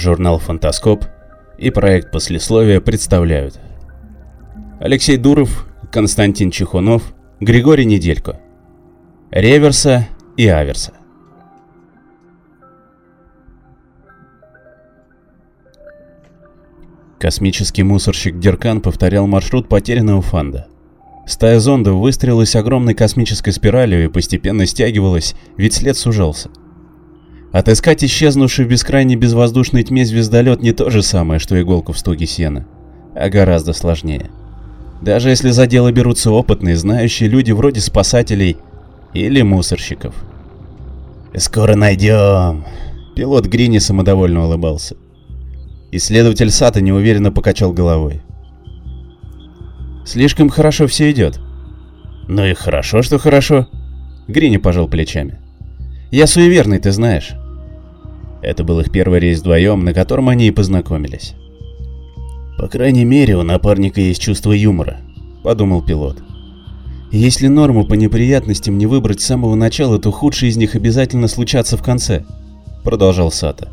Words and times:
Журнал 0.00 0.38
«Фантаскоп» 0.38 1.04
и 1.58 1.68
проект 1.68 2.10
послесловия 2.10 2.80
представляют 2.80 3.60
Алексей 4.80 5.18
Дуров, 5.18 5.66
Константин 5.92 6.50
Чехунов, 6.50 7.12
Григорий 7.38 7.84
Неделько. 7.84 8.40
Реверса 9.30 10.08
и 10.38 10.48
Аверса. 10.48 10.94
Космический 17.18 17.82
мусорщик 17.82 18.38
Деркан 18.38 18.80
повторял 18.80 19.26
маршрут 19.26 19.68
потерянного 19.68 20.22
фанда. 20.22 20.66
Стая 21.26 21.60
зондов 21.60 21.96
выстрелилась 21.96 22.56
огромной 22.56 22.94
космической 22.94 23.50
спиралью 23.50 24.02
и 24.04 24.08
постепенно 24.08 24.64
стягивалась, 24.64 25.34
ведь 25.58 25.74
след 25.74 25.98
сужался. 25.98 26.48
Отыскать 27.52 28.04
исчезнувший 28.04 28.64
в 28.64 28.68
бескрайней 28.68 29.16
безвоздушной 29.16 29.82
тьме 29.82 30.04
звездолет 30.04 30.62
не 30.62 30.72
то 30.72 30.88
же 30.88 31.02
самое, 31.02 31.40
что 31.40 31.60
иголку 31.60 31.92
в 31.92 31.98
стоге 31.98 32.26
сена, 32.26 32.66
а 33.14 33.28
гораздо 33.28 33.72
сложнее. 33.72 34.30
Даже 35.02 35.30
если 35.30 35.50
за 35.50 35.66
дело 35.66 35.90
берутся 35.90 36.30
опытные, 36.30 36.76
знающие 36.76 37.28
люди 37.28 37.50
вроде 37.50 37.80
спасателей 37.80 38.56
или 39.14 39.42
мусорщиков. 39.42 40.14
«Скоро 41.34 41.74
найдем!» 41.74 42.64
Пилот 43.16 43.46
Грини 43.46 43.78
самодовольно 43.78 44.44
улыбался. 44.44 44.96
Исследователь 45.90 46.50
Сата 46.50 46.80
неуверенно 46.80 47.32
покачал 47.32 47.72
головой. 47.72 48.22
«Слишком 50.04 50.48
хорошо 50.48 50.86
все 50.86 51.10
идет». 51.10 51.40
«Ну 52.28 52.44
и 52.44 52.54
хорошо, 52.54 53.02
что 53.02 53.18
хорошо». 53.18 53.68
Грини 54.28 54.58
пожал 54.58 54.86
плечами. 54.88 55.40
«Я 56.12 56.26
суеверный, 56.26 56.78
ты 56.78 56.92
знаешь. 56.92 57.32
Это 58.42 58.64
был 58.64 58.80
их 58.80 58.90
первый 58.90 59.20
рейс 59.20 59.40
вдвоем, 59.40 59.84
на 59.84 59.92
котором 59.92 60.28
они 60.28 60.48
и 60.48 60.52
познакомились. 60.52 61.34
«По 62.58 62.68
крайней 62.68 63.04
мере, 63.04 63.36
у 63.36 63.42
напарника 63.42 64.00
есть 64.00 64.20
чувство 64.20 64.52
юмора»,— 64.52 64.98
подумал 65.42 65.82
пилот. 65.82 66.18
«Если 67.10 67.48
норму 67.48 67.84
по 67.84 67.94
неприятностям 67.94 68.78
не 68.78 68.86
выбрать 68.86 69.20
с 69.20 69.26
самого 69.26 69.54
начала, 69.54 69.98
то 69.98 70.10
худшие 70.10 70.50
из 70.50 70.56
них 70.56 70.74
обязательно 70.74 71.28
случатся 71.28 71.76
в 71.76 71.82
конце»,— 71.82 72.24
продолжал 72.84 73.30
Сата. 73.30 73.68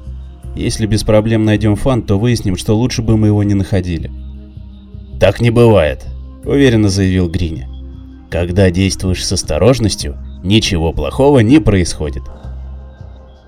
«Если 0.56 0.86
без 0.86 1.04
проблем 1.04 1.46
найдем 1.46 1.76
фан, 1.76 2.02
то 2.02 2.18
выясним, 2.18 2.58
что 2.58 2.76
лучше 2.76 3.02
бы 3.02 3.18
мы 3.18 3.28
его 3.28 3.44
не 3.44 3.54
находили». 3.54 4.12
«Так 5.20 5.42
не 5.42 5.50
бывает»,— 5.50 6.06
уверенно 6.46 6.90
заявил 6.90 7.30
Грини. 7.30 7.68
«Когда 8.30 8.70
действуешь 8.72 9.26
с 9.26 9.32
осторожностью, 9.32 10.18
ничего 10.44 10.94
плохого 10.94 11.40
не 11.40 11.60
происходит». 11.60 12.24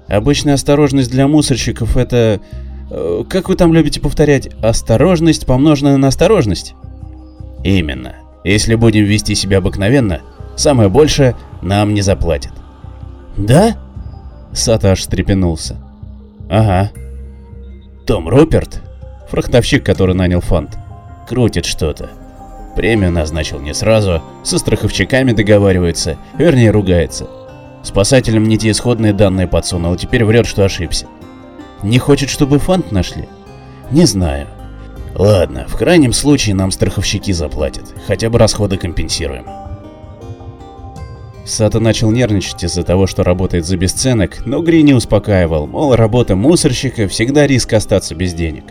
Обычная 0.09 0.55
осторожность 0.55 1.11
для 1.11 1.27
мусорщиков 1.27 1.95
это... 1.95 2.41
Э, 2.89 3.23
как 3.29 3.47
вы 3.47 3.55
там 3.55 3.73
любите 3.73 4.01
повторять? 4.01 4.49
Осторожность, 4.61 5.45
помноженная 5.45 5.97
на 5.97 6.07
осторожность? 6.07 6.73
Именно. 7.63 8.15
Если 8.43 8.75
будем 8.75 9.03
вести 9.03 9.35
себя 9.35 9.59
обыкновенно, 9.59 10.21
самое 10.55 10.89
большее 10.89 11.35
нам 11.61 11.93
не 11.93 12.01
заплатят. 12.01 12.53
Да? 13.37 13.77
Сата 14.51 14.91
аж 14.91 14.99
встрепенулся. 14.99 15.77
Ага. 16.49 16.91
Том 18.07 18.27
Руперт, 18.27 18.81
фрахтовщик, 19.29 19.85
который 19.85 20.15
нанял 20.15 20.41
фонд, 20.41 20.77
крутит 21.27 21.65
что-то. 21.65 22.09
Премию 22.75 23.11
назначил 23.11 23.59
не 23.59 23.75
сразу, 23.75 24.23
со 24.43 24.57
страховщиками 24.57 25.33
договаривается, 25.33 26.17
вернее 26.37 26.71
ругается. 26.71 27.27
Спасателям 27.83 28.43
не 28.43 28.57
те 28.57 28.71
исходные 28.71 29.13
данные 29.13 29.47
подсунул, 29.47 29.95
теперь 29.95 30.25
врет, 30.25 30.45
что 30.45 30.65
ошибся. 30.65 31.07
Не 31.81 31.97
хочет, 31.97 32.29
чтобы 32.29 32.59
фант 32.59 32.91
нашли? 32.91 33.27
Не 33.91 34.05
знаю. 34.05 34.47
Ладно, 35.15 35.65
в 35.67 35.75
крайнем 35.75 36.13
случае 36.13 36.55
нам 36.55 36.71
страховщики 36.71 37.31
заплатят, 37.31 37.93
хотя 38.05 38.29
бы 38.29 38.37
расходы 38.37 38.77
компенсируем. 38.77 39.45
Сата 41.45 41.79
начал 41.79 42.11
нервничать 42.11 42.63
из-за 42.63 42.83
того, 42.83 43.07
что 43.07 43.23
работает 43.23 43.65
за 43.65 43.75
бесценок, 43.75 44.45
но 44.45 44.61
Гри 44.61 44.83
не 44.83 44.93
успокаивал, 44.93 45.65
мол, 45.65 45.95
работа 45.95 46.35
мусорщика 46.35 47.07
всегда 47.07 47.47
риск 47.47 47.73
остаться 47.73 48.13
без 48.13 48.33
денег. 48.33 48.65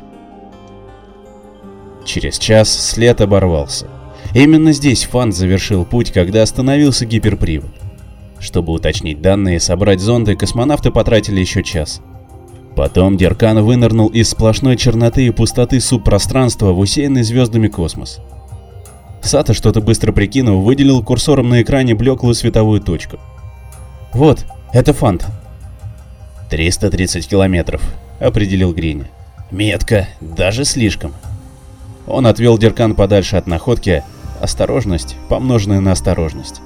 Через 2.05 2.39
час 2.39 2.71
след 2.71 3.21
оборвался. 3.21 3.89
Именно 4.33 4.73
здесь 4.73 5.05
Фант 5.05 5.35
завершил 5.35 5.85
путь, 5.85 6.13
когда 6.13 6.43
остановился 6.43 7.05
гиперпривод. 7.05 7.71
Чтобы 8.41 8.73
уточнить 8.73 9.21
данные 9.21 9.57
и 9.57 9.61
собрать 9.61 10.01
зонды, 10.01 10.37
космонавты 10.37 10.91
потратили 10.91 11.41
еще 11.41 11.63
час. 11.63 12.01
Потом 12.77 13.17
Деркан 13.17 13.65
вынырнул 13.65 14.09
из 14.09 14.31
сплошной 14.31 14.77
черноты 14.77 15.27
и 15.27 15.31
пустоты 15.31 15.81
субпространства 15.81 16.73
в 16.73 16.79
усеянный 16.79 17.25
звездами 17.25 17.67
космос. 17.67 18.21
Сата 19.21 19.53
что-то 19.53 19.81
быстро 19.81 20.13
прикинув, 20.13 20.65
выделил 20.65 21.03
курсором 21.03 21.49
на 21.49 21.63
экране 21.63 21.95
блеклую 21.95 22.35
световую 22.35 22.81
точку. 22.81 23.19
«Вот, 24.13 24.47
это 24.73 24.93
фант». 24.93 25.27
«330 26.51 27.29
километров»,— 27.29 27.83
определил 28.21 28.73
Грини. 28.73 29.07
«Метко, 29.51 30.07
даже 30.21 30.65
слишком». 30.65 31.13
Он 32.07 32.27
отвел 32.27 32.57
Деркан 32.57 32.95
подальше 32.95 33.37
от 33.37 33.47
находки. 33.47 34.03
Осторожность, 34.41 35.17
помноженная 35.29 35.81
на 35.81 35.93
осторожность. 35.93 36.61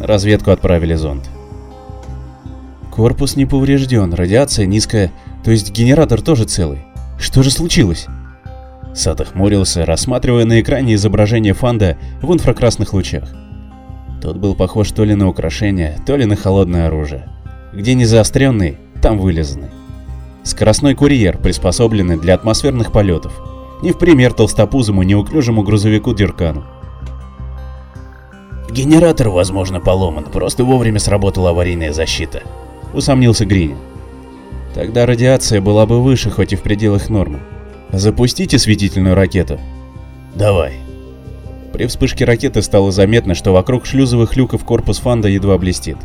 Разведку 0.00 0.50
отправили 0.50 0.94
зонд. 0.94 1.28
Корпус 2.90 3.36
не 3.36 3.46
поврежден, 3.46 4.14
радиация 4.14 4.66
низкая, 4.66 5.12
то 5.44 5.50
есть 5.50 5.70
генератор 5.70 6.22
тоже 6.22 6.44
целый. 6.44 6.84
Что 7.18 7.42
же 7.42 7.50
случилось? 7.50 8.06
Сад 8.94 9.20
охмурился, 9.20 9.84
рассматривая 9.84 10.46
на 10.46 10.60
экране 10.60 10.94
изображение 10.94 11.52
Фанда 11.52 11.98
в 12.22 12.32
инфракрасных 12.32 12.94
лучах. 12.94 13.28
Тот 14.22 14.38
был 14.38 14.54
похож 14.54 14.90
то 14.90 15.04
ли 15.04 15.14
на 15.14 15.28
украшение, 15.28 15.98
то 16.06 16.16
ли 16.16 16.24
на 16.24 16.36
холодное 16.36 16.86
оружие. 16.86 17.28
Где 17.74 17.94
не 17.94 18.06
заостренный, 18.06 18.78
там 19.02 19.18
вылезанный. 19.18 19.68
Скоростной 20.42 20.94
курьер, 20.94 21.36
приспособленный 21.36 22.18
для 22.18 22.34
атмосферных 22.34 22.92
полетов. 22.92 23.38
Не 23.82 23.92
в 23.92 23.98
пример 23.98 24.32
толстопузому 24.32 25.02
неуклюжему 25.02 25.62
грузовику 25.62 26.14
Диркану. 26.14 26.64
Генератор, 28.76 29.30
возможно, 29.30 29.80
поломан, 29.80 30.24
просто 30.24 30.62
вовремя 30.62 30.98
сработала 30.98 31.48
аварийная 31.50 31.94
защита. 31.94 32.42
Усомнился 32.92 33.46
Грини. 33.46 33.74
Тогда 34.74 35.06
радиация 35.06 35.62
была 35.62 35.86
бы 35.86 36.02
выше, 36.02 36.30
хоть 36.30 36.52
и 36.52 36.56
в 36.56 36.60
пределах 36.60 37.08
нормы. 37.08 37.40
Запустите 37.90 38.58
светительную 38.58 39.14
ракету. 39.14 39.58
Давай. 40.34 40.74
При 41.72 41.86
вспышке 41.86 42.26
ракеты 42.26 42.60
стало 42.60 42.92
заметно, 42.92 43.34
что 43.34 43.54
вокруг 43.54 43.86
шлюзовых 43.86 44.36
люков 44.36 44.62
корпус 44.62 44.98
фанда 44.98 45.28
едва 45.28 45.56
блестит. 45.56 45.96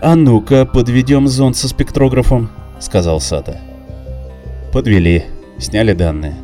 «А 0.00 0.14
ну-ка, 0.14 0.64
подведем 0.64 1.26
зонд 1.26 1.56
со 1.56 1.66
спектрографом»,— 1.66 2.48
сказал 2.78 3.20
Сата. 3.20 3.60
Подвели, 4.72 5.24
сняли 5.58 5.94
данные. 5.94 6.36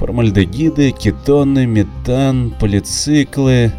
Формальдегиды, 0.00 0.92
кетоны, 0.92 1.66
метан, 1.66 2.54
полициклы... 2.58 3.70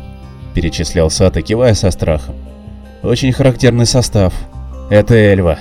Перечислял 0.53 1.09
Сата, 1.09 1.41
кивая 1.41 1.73
со 1.73 1.89
страхом. 1.89 2.35
Очень 3.01 3.31
характерный 3.31 3.87
состав. 3.87 4.31
Это 4.91 5.15
Эльва. 5.15 5.57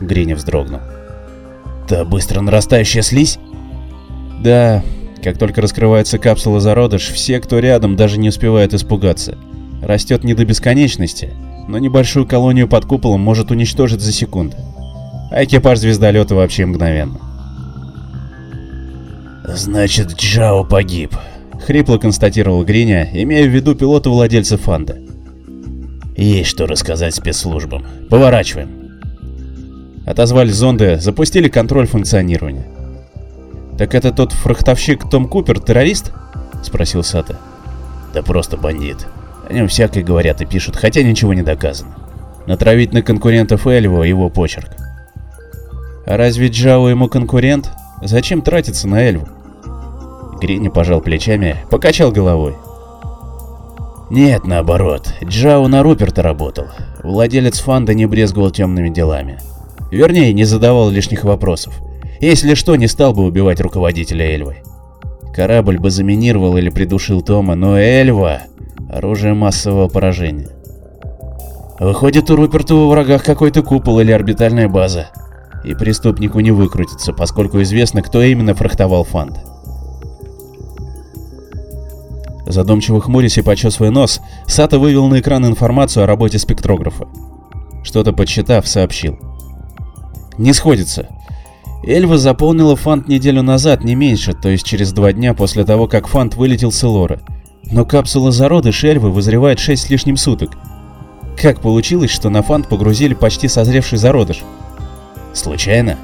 Грини 0.00 0.32
вздрогнул. 0.32 0.80
Та 1.88 2.06
быстро 2.06 2.40
нарастающая 2.40 3.02
слизь? 3.02 3.38
Да, 4.42 4.82
как 5.22 5.36
только 5.36 5.60
раскрывается 5.60 6.18
капсула 6.18 6.58
зародыш, 6.58 7.10
все, 7.10 7.38
кто 7.38 7.58
рядом, 7.58 7.96
даже 7.96 8.18
не 8.18 8.30
успевают 8.30 8.72
испугаться. 8.72 9.36
Растет 9.82 10.24
не 10.24 10.32
до 10.32 10.46
бесконечности, 10.46 11.34
но 11.68 11.76
небольшую 11.78 12.26
колонию 12.26 12.66
под 12.66 12.86
куполом 12.86 13.20
может 13.20 13.50
уничтожить 13.50 14.00
за 14.00 14.12
секунду. 14.12 14.56
А 15.30 15.44
экипаж 15.44 15.80
звездолета 15.80 16.34
вообще 16.34 16.64
мгновенно. 16.64 17.25
«Значит, 19.48 20.16
Джао 20.16 20.64
погиб»,— 20.64 21.14
хрипло 21.66 21.98
констатировал 21.98 22.64
Гриня, 22.64 23.08
имея 23.12 23.44
в 23.44 23.54
виду 23.54 23.76
пилота-владельца 23.76 24.58
Фанда. 24.58 24.98
«Есть 26.16 26.50
что 26.50 26.66
рассказать 26.66 27.14
спецслужбам. 27.14 27.84
Поворачиваем». 28.10 28.98
Отозвали 30.04 30.50
зонды, 30.50 30.98
запустили 30.98 31.48
контроль 31.48 31.86
функционирования. 31.86 32.66
«Так 33.78 33.94
это 33.94 34.10
тот 34.10 34.32
фрахтовщик 34.32 35.08
Том 35.08 35.28
Купер, 35.28 35.60
террорист?»— 35.60 36.10
спросил 36.64 37.04
Сата. 37.04 37.38
«Да 38.12 38.22
просто 38.22 38.56
бандит. 38.56 39.06
О 39.48 39.52
нем 39.52 39.68
всякое 39.68 40.02
говорят 40.02 40.40
и 40.40 40.46
пишут, 40.46 40.74
хотя 40.74 41.04
ничего 41.04 41.34
не 41.34 41.42
доказано. 41.42 41.94
Натравить 42.48 42.92
на 42.92 43.02
конкурентов 43.02 43.68
Эльво 43.68 44.02
его 44.02 44.28
почерк». 44.28 44.70
«А 46.04 46.16
разве 46.16 46.48
Джао 46.48 46.88
ему 46.88 47.08
конкурент? 47.08 47.70
Зачем 48.02 48.42
тратиться 48.42 48.88
на 48.88 49.02
Эльву?» 49.02 49.28
Грини 50.40 50.68
пожал 50.68 51.00
плечами, 51.00 51.56
покачал 51.70 52.12
головой. 52.12 52.54
Нет, 54.10 54.46
наоборот, 54.46 55.12
Джао 55.24 55.66
на 55.66 55.82
Руперта 55.82 56.22
работал. 56.22 56.66
Владелец 57.02 57.58
фанда 57.58 57.94
не 57.94 58.06
брезговал 58.06 58.50
темными 58.50 58.88
делами. 58.88 59.38
Вернее, 59.90 60.32
не 60.32 60.44
задавал 60.44 60.90
лишних 60.90 61.24
вопросов. 61.24 61.74
Если 62.20 62.54
что, 62.54 62.76
не 62.76 62.86
стал 62.86 63.12
бы 63.12 63.24
убивать 63.24 63.60
руководителя 63.60 64.26
Эльвы. 64.26 64.58
Корабль 65.34 65.78
бы 65.78 65.90
заминировал 65.90 66.56
или 66.56 66.70
придушил 66.70 67.20
Тома, 67.22 67.54
но 67.54 67.78
Эльва— 67.78 68.42
оружие 68.90 69.34
массового 69.34 69.88
поражения. 69.88 70.48
Выходит, 71.78 72.30
у 72.30 72.36
Руперта 72.36 72.74
во 72.74 72.88
врагах 72.88 73.22
какой-то 73.22 73.62
купол 73.62 74.00
или 74.00 74.12
орбитальная 74.12 74.68
база. 74.68 75.08
И 75.64 75.74
преступнику 75.74 76.40
не 76.40 76.52
выкрутится, 76.52 77.12
поскольку 77.12 77.60
известно, 77.62 78.02
кто 78.02 78.22
именно 78.22 78.54
фрахтовал 78.54 79.04
фант. 79.04 79.38
Задумчиво 82.46 83.00
хмурясь 83.00 83.38
и 83.38 83.42
почесывая 83.42 83.90
нос, 83.90 84.20
Сато 84.46 84.78
вывел 84.78 85.08
на 85.08 85.20
экран 85.20 85.44
информацию 85.44 86.04
о 86.04 86.06
работе 86.06 86.38
спектрографа. 86.38 87.08
Что-то 87.82 88.12
подсчитав, 88.12 88.66
сообщил. 88.68 89.18
Не 90.38 90.52
сходится. 90.52 91.08
Эльва 91.84 92.18
заполнила 92.18 92.76
фант 92.76 93.08
неделю 93.08 93.42
назад, 93.42 93.84
не 93.84 93.94
меньше, 93.94 94.32
то 94.32 94.48
есть 94.48 94.64
через 94.64 94.92
два 94.92 95.12
дня 95.12 95.34
после 95.34 95.64
того, 95.64 95.88
как 95.88 96.06
фант 96.06 96.36
вылетел 96.36 96.72
с 96.72 96.82
Элора. 96.82 97.20
Но 97.70 97.84
капсула 97.84 98.30
зародыш 98.30 98.84
Эльвы 98.84 99.10
вызревает 99.10 99.58
6 99.58 99.82
с 99.82 99.90
лишним 99.90 100.16
суток. 100.16 100.50
Как 101.40 101.60
получилось, 101.60 102.10
что 102.10 102.30
на 102.30 102.42
фант 102.42 102.68
погрузили 102.68 103.14
почти 103.14 103.48
созревший 103.48 103.98
зародыш? 103.98 104.42
Случайно? 105.32 105.96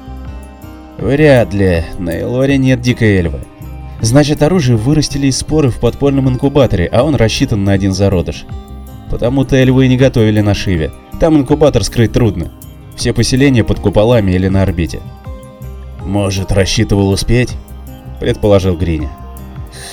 Вряд 0.97 1.53
ли. 1.53 1.83
На 1.97 2.21
Элоре 2.21 2.57
нет 2.57 2.81
дикой 2.81 3.17
Эльвы. 3.17 3.39
Значит, 4.03 4.43
оружие 4.43 4.75
вырастили 4.75 5.27
из 5.27 5.37
споры 5.37 5.69
в 5.69 5.79
подпольном 5.79 6.27
инкубаторе, 6.27 6.89
а 6.91 7.03
он 7.03 7.15
рассчитан 7.15 7.63
на 7.63 7.71
один 7.71 7.93
зародыш. 7.93 8.43
Потому-то 9.09 9.55
эльвы 9.55 9.85
и 9.85 9.87
не 9.87 9.95
готовили 9.95 10.41
на 10.41 10.53
Шиве. 10.53 10.91
Там 11.21 11.37
инкубатор 11.37 11.85
скрыть 11.85 12.11
трудно. 12.11 12.51
Все 12.97 13.13
поселения 13.13 13.63
под 13.63 13.79
куполами 13.79 14.33
или 14.33 14.49
на 14.49 14.61
орбите. 14.61 14.99
Может, 16.03 16.51
рассчитывал 16.51 17.11
успеть? 17.11 17.55
Предположил 18.19 18.75
Гриня. 18.75 19.09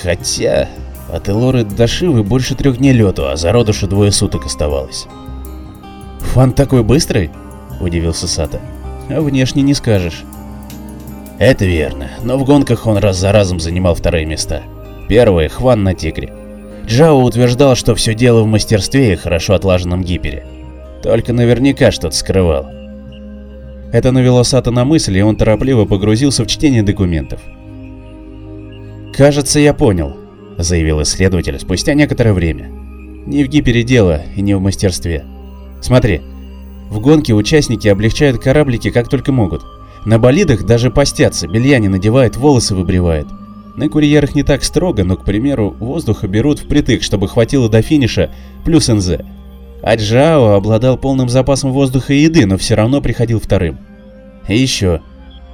Хотя, 0.03 0.67
от 1.09 1.29
Элоры 1.29 1.63
до 1.63 1.87
Шивы 1.87 2.21
больше 2.23 2.53
трех 2.53 2.79
дней 2.79 2.91
лету, 2.91 3.29
а 3.29 3.37
зародышу 3.37 3.87
двое 3.87 4.11
суток 4.11 4.45
оставалось. 4.45 5.07
Фан 6.33 6.51
такой 6.51 6.83
быстрый? 6.83 7.31
Удивился 7.79 8.27
Сата. 8.27 8.59
А 9.09 9.21
внешне 9.21 9.61
не 9.61 9.73
скажешь. 9.73 10.25
Это 11.41 11.65
верно, 11.65 12.11
но 12.23 12.37
в 12.37 12.45
гонках 12.45 12.85
он 12.85 12.99
раз 12.99 13.17
за 13.17 13.31
разом 13.31 13.59
занимал 13.59 13.95
вторые 13.95 14.27
места. 14.27 14.61
Первый– 15.09 15.47
Хван 15.49 15.81
на 15.81 15.95
Тигре. 15.95 16.31
Джао 16.85 17.19
утверждал, 17.19 17.75
что 17.75 17.95
все 17.95 18.13
дело 18.13 18.43
в 18.43 18.45
мастерстве 18.45 19.13
и 19.13 19.15
хорошо 19.15 19.55
отлаженном 19.55 20.03
гипере. 20.03 20.45
Только 21.01 21.33
наверняка 21.33 21.89
что-то 21.89 22.15
скрывал. 22.15 22.67
Это 23.91 24.11
навело 24.11 24.43
Сата 24.43 24.69
на 24.69 24.85
мысль, 24.85 25.17
и 25.17 25.23
он 25.23 25.35
торопливо 25.35 25.85
погрузился 25.85 26.43
в 26.43 26.47
чтение 26.47 26.83
документов. 26.83 27.41
«Кажется, 29.11 29.59
я 29.59 29.73
понял»,— 29.73 30.15
заявил 30.59 31.01
исследователь 31.01 31.59
спустя 31.59 31.95
некоторое 31.95 32.33
время. 32.33 32.67
«Не 33.25 33.43
в 33.43 33.47
гипере 33.47 33.81
дело 33.81 34.21
и 34.35 34.43
не 34.43 34.53
в 34.53 34.61
мастерстве. 34.61 35.25
Смотри, 35.81 36.21
в 36.91 36.99
гонке 36.99 37.33
участники 37.33 37.87
облегчают 37.87 38.39
кораблики 38.39 38.91
как 38.91 39.09
только 39.09 39.31
могут. 39.31 39.63
На 40.05 40.17
болидах 40.17 40.63
даже 40.63 40.89
постятся, 40.89 41.47
белья 41.47 41.77
не 41.79 41.87
надевают, 41.87 42.35
волосы 42.35 42.75
выбривают. 42.75 43.27
На 43.75 43.87
курьерах 43.87 44.35
не 44.35 44.43
так 44.43 44.63
строго, 44.63 45.03
но, 45.03 45.15
к 45.15 45.23
примеру, 45.23 45.75
воздуха 45.79 46.27
берут 46.27 46.59
впритык, 46.59 47.03
чтобы 47.03 47.27
хватило 47.27 47.69
до 47.69 47.81
финиша, 47.81 48.31
плюс 48.65 48.87
НЗ. 48.87 49.19
А 49.83 49.95
Джао 49.95 50.55
обладал 50.55 50.97
полным 50.97 51.29
запасом 51.29 51.71
воздуха 51.71 52.13
и 52.13 52.23
еды, 52.23 52.45
но 52.45 52.57
все 52.57 52.75
равно 52.75 53.01
приходил 53.01 53.39
вторым. 53.39 53.77
И 54.47 54.57
еще. 54.57 55.01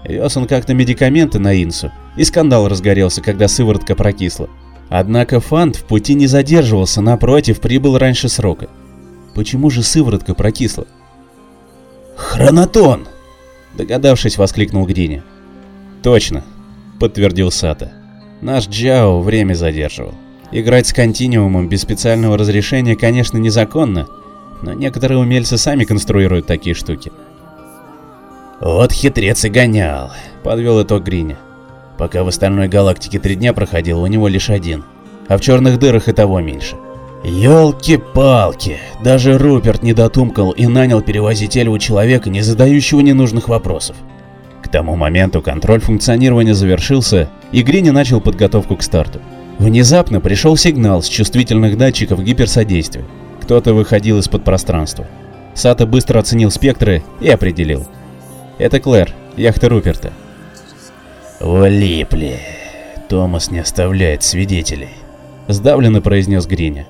Вез 0.03 0.35
он 0.37 0.47
как-то 0.47 0.73
медикаменты 0.73 1.39
на 1.39 1.61
Инсу, 1.61 1.91
и 2.15 2.23
скандал 2.23 2.67
разгорелся, 2.67 3.21
когда 3.21 3.47
сыворотка 3.47 3.95
прокисла. 3.95 4.49
Однако 4.89 5.41
Фант 5.41 5.75
в 5.75 5.83
пути 5.83 6.13
не 6.13 6.27
задерживался, 6.27 7.01
напротив, 7.01 7.59
прибыл 7.59 7.97
раньше 7.97 8.29
срока. 8.29 8.69
Почему 9.35 9.69
же 9.69 9.83
сыворотка 9.83 10.33
прокисла? 10.33 10.87
«Хронотон!» 12.15 13.07
Догадавшись, 13.77 14.37
воскликнул 14.37 14.87
Грини. 14.87 15.21
«Точно»,— 16.01 16.43
подтвердил 16.99 17.51
Сата. 17.51 17.91
«Наш 18.41 18.67
Джао 18.67 19.21
время 19.21 19.53
задерживал. 19.53 20.15
Играть 20.51 20.87
с 20.87 20.93
континуумом 20.93 21.69
без 21.69 21.81
специального 21.81 22.37
разрешения, 22.37 22.95
конечно, 22.95 23.37
незаконно, 23.37 24.07
но 24.63 24.73
некоторые 24.73 25.19
умельцы 25.19 25.59
сами 25.59 25.83
конструируют 25.83 26.47
такие 26.47 26.73
штуки». 26.73 27.11
«Вот 28.59 28.91
хитрец 28.91 29.45
и 29.45 29.49
гонял»,— 29.49 30.11
подвел 30.43 30.81
итог 30.81 31.03
Грини. 31.03 31.37
«Пока 31.99 32.23
в 32.23 32.27
остальной 32.29 32.67
галактике 32.67 33.19
три 33.19 33.35
дня 33.35 33.53
проходил, 33.53 34.01
у 34.01 34.07
него 34.07 34.27
лишь 34.27 34.49
один, 34.49 34.85
а 35.27 35.37
в 35.37 35.41
черных 35.41 35.77
дырах 35.77 36.07
и 36.07 36.13
того 36.13 36.39
меньше. 36.39 36.75
Ёлки-палки, 37.27 38.77
даже 39.03 39.37
Руперт 39.37 39.83
не 39.83 39.91
дотумкал 39.91 40.51
и 40.51 40.65
нанял 40.65 41.01
перевозить 41.01 41.57
Эльву 41.57 41.77
человека, 41.77 42.29
не 42.29 42.41
задающего 42.41 43.01
ненужных 43.01 43.49
вопросов. 43.49 43.97
К 44.63 44.69
тому 44.69 44.95
моменту 44.95 45.41
контроль 45.41 45.81
функционирования 45.81 46.53
завершился, 46.53 47.29
и 47.51 47.63
Грини 47.63 47.89
начал 47.89 48.21
подготовку 48.21 48.77
к 48.77 48.81
старту. 48.81 49.19
Внезапно 49.59 50.21
пришел 50.21 50.55
сигнал 50.55 51.03
с 51.03 51.09
чувствительных 51.09 51.77
датчиков 51.77 52.23
гиперсодействия. 52.23 53.03
Кто-то 53.41 53.73
выходил 53.73 54.19
из-под 54.19 54.45
пространства. 54.45 55.05
Сата 55.53 55.85
быстро 55.85 56.19
оценил 56.19 56.49
спектры 56.49 57.03
и 57.19 57.27
определил. 57.27 57.85
Это 58.57 58.79
Клэр, 58.79 59.13
яхта 59.35 59.67
Руперта. 59.67 60.13
«Влипли. 61.41 62.39
Томас 63.09 63.51
не 63.51 63.59
оставляет 63.59 64.23
свидетелей»,— 64.23 64.89
сдавленно 65.49 65.99
произнес 65.99 66.45
Гриня. 66.45 66.87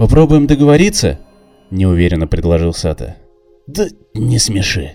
«Попробуем 0.00 0.46
договориться?»— 0.46 1.18
неуверенно 1.70 2.26
предложил 2.26 2.72
Сата. 2.72 3.16
«Да 3.66 3.86
не 4.14 4.38
смеши». 4.38 4.92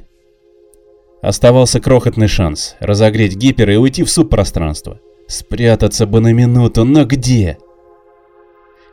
Оставался 1.22 1.80
крохотный 1.80 2.28
шанс 2.28 2.76
разогреть 2.80 3.36
гипер 3.36 3.70
и 3.70 3.76
уйти 3.76 4.04
в 4.04 4.10
субпространство. 4.10 5.00
Спрятаться 5.28 6.08
бы 6.08 6.22
на 6.22 6.34
минуту, 6.34 6.86
но 6.86 7.06
где? 7.06 7.60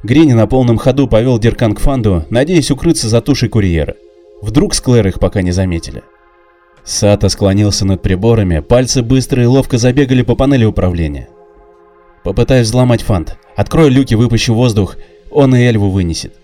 Грини 0.02 0.34
на 0.34 0.46
полном 0.46 0.76
ходу 0.76 1.08
повел 1.08 1.38
Диркан 1.38 1.74
к 1.74 1.80
Фанду, 1.80 2.26
надеясь 2.28 2.70
укрыться 2.70 3.08
за 3.08 3.22
тушей 3.22 3.48
курьера. 3.48 3.94
Вдруг 4.42 4.74
Склэр 4.74 5.08
их 5.08 5.18
пока 5.18 5.40
не 5.40 5.52
заметили. 5.52 6.02
Сата 6.84 7.30
склонился 7.30 7.86
над 7.86 8.02
приборами, 8.02 8.60
пальцы 8.60 9.00
быстро 9.00 9.42
и 9.42 9.46
ловко 9.46 9.78
забегали 9.78 10.20
по 10.20 10.36
панели 10.36 10.66
управления. 10.66 11.30
Попытаюсь 12.22 12.66
взломать 12.66 13.00
Фанд. 13.00 13.38
Открою 13.56 13.90
люки, 13.90 14.14
выпущу 14.14 14.52
воздух 14.52 14.96
он 15.32 15.54
и 15.54 15.60
Эльву 15.60 15.90
вынесет. 15.90 16.34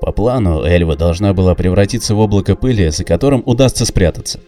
По 0.00 0.12
плану, 0.12 0.62
Эльва 0.62 0.96
должна 0.96 1.32
была 1.32 1.54
превратиться 1.54 2.14
в 2.14 2.18
облако 2.18 2.56
пыли, 2.56 2.90
за 2.90 3.04
которым 3.04 3.42
удастся 3.46 3.86
спрятаться. 3.86 4.40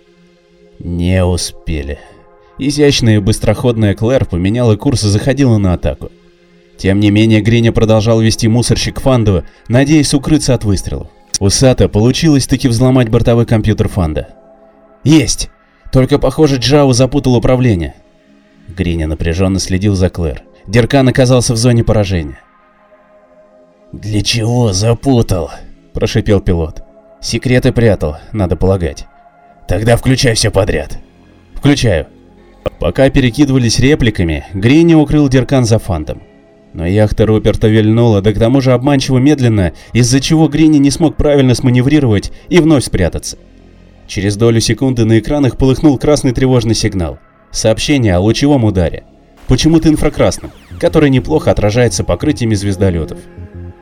Не 0.78 1.24
успели. 1.24 1.98
Изящная 2.58 3.16
и 3.16 3.20
быстроходная 3.20 3.94
Клэр 3.94 4.26
поменяла 4.26 4.76
курс 4.76 5.04
и 5.04 5.08
заходила 5.08 5.58
на 5.58 5.74
атаку. 5.74 6.10
Тем 6.76 7.00
не 7.00 7.10
менее, 7.10 7.40
Гриня 7.40 7.72
продолжал 7.72 8.20
вести 8.20 8.48
мусорщик 8.48 9.00
Фандова, 9.00 9.44
надеясь 9.68 10.12
укрыться 10.12 10.54
от 10.54 10.64
выстрелов. 10.64 11.08
У 11.40 11.48
Сата 11.48 11.88
получилось 11.88 12.46
таки 12.46 12.68
взломать 12.68 13.08
бортовой 13.08 13.46
компьютер 13.46 13.88
Фанда. 13.88 14.28
«Есть! 15.04 15.50
Только, 15.92 16.18
похоже, 16.18 16.56
Джао 16.56 16.92
запутал 16.92 17.36
управление». 17.36 17.94
Гриня 18.68 19.06
напряженно 19.06 19.58
следил 19.58 19.94
за 19.94 20.10
Клэр. 20.10 20.42
Деркан 20.66 21.08
оказался 21.08 21.54
в 21.54 21.56
зоне 21.56 21.84
поражения. 21.84 22.40
«Для 24.02 24.20
чего 24.20 24.74
запутал?»– 24.74 25.50
прошипел 25.94 26.40
пилот. 26.40 26.82
«Секреты 27.22 27.72
прятал, 27.72 28.18
надо 28.32 28.54
полагать. 28.54 29.06
Тогда 29.66 29.96
включай 29.96 30.34
все 30.34 30.50
подряд». 30.50 30.98
«Включаю». 31.54 32.06
Пока 32.78 33.08
перекидывались 33.08 33.78
репликами, 33.78 34.44
Грини 34.52 34.92
укрыл 34.92 35.30
Деркан 35.30 35.64
за 35.64 35.78
фантом. 35.78 36.22
Но 36.74 36.86
яхта 36.86 37.24
Руперта 37.24 37.68
вильнула, 37.68 38.20
да 38.20 38.34
к 38.34 38.38
тому 38.38 38.60
же 38.60 38.74
обманчиво 38.74 39.16
медленно, 39.16 39.72
из-за 39.94 40.20
чего 40.20 40.48
Грини 40.48 40.76
не 40.76 40.90
смог 40.90 41.16
правильно 41.16 41.54
сманеврировать 41.54 42.32
и 42.50 42.58
вновь 42.58 42.84
спрятаться. 42.84 43.38
Через 44.06 44.36
долю 44.36 44.60
секунды 44.60 45.06
на 45.06 45.20
экранах 45.20 45.56
полыхнул 45.56 45.96
красный 45.96 46.32
тревожный 46.32 46.74
сигнал. 46.74 47.18
Сообщение 47.50 48.14
о 48.14 48.20
лучевом 48.20 48.64
ударе. 48.64 49.04
Почему-то 49.48 49.88
инфракрасным, 49.88 50.50
который 50.78 51.08
неплохо 51.08 51.50
отражается 51.50 52.04
покрытиями 52.04 52.54
звездолетов. 52.54 53.20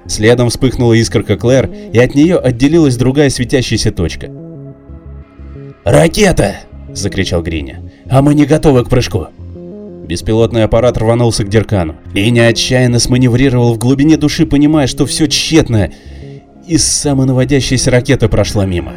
Следом 0.07 0.51
вспыхнула 0.51 0.95
искорка 0.95 1.37
Клэр, 1.37 1.71
и 1.93 1.99
от 1.99 2.15
нее 2.15 2.37
отделилась 2.37 2.97
другая 2.97 3.31
светящаяся 3.31 3.91
точка. 3.91 4.31
«Ракета!»– 5.85 6.57
закричал 6.93 7.43
Гриня. 7.43 7.83
«А 8.09 8.23
мы 8.23 8.35
не 8.35 8.47
готовы 8.47 8.85
к 8.85 8.89
прыжку!» 8.89 9.29
Беспилотный 10.07 10.65
аппарат 10.65 10.99
рванулся 10.99 11.45
к 11.45 11.49
Деркану. 11.49 11.97
Иня 12.13 12.49
отчаянно 12.49 12.99
сманеврировал 12.99 13.73
в 13.73 13.79
глубине 13.79 14.19
души, 14.19 14.45
понимая, 14.45 14.87
что 14.87 15.07
все 15.07 15.27
тщетно, 15.27 15.91
и 16.67 16.77
самонаводящаяся 16.77 17.91
ракета 17.91 18.29
прошла 18.29 18.67
мимо. 18.67 18.93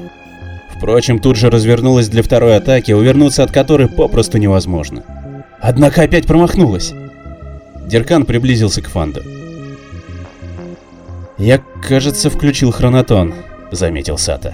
Впрочем, 0.76 1.20
тут 1.20 1.38
же 1.38 1.50
развернулась 1.50 2.10
для 2.10 2.22
второй 2.22 2.58
атаки, 2.58 2.92
увернуться 2.92 3.44
от 3.44 3.52
которой 3.52 3.88
попросту 3.88 4.38
невозможно. 4.38 5.04
Однако 5.62 6.04
опять 6.04 6.28
промахнулась. 6.28 6.94
Деркан 7.88 8.26
приблизился 8.26 8.82
к 8.82 8.90
Фанду. 8.90 9.22
«Я, 11.38 11.62
кажется, 11.82 12.30
включил 12.30 12.72
хронотон»,— 12.72 13.34
заметил 13.72 14.18
Сата. 14.18 14.54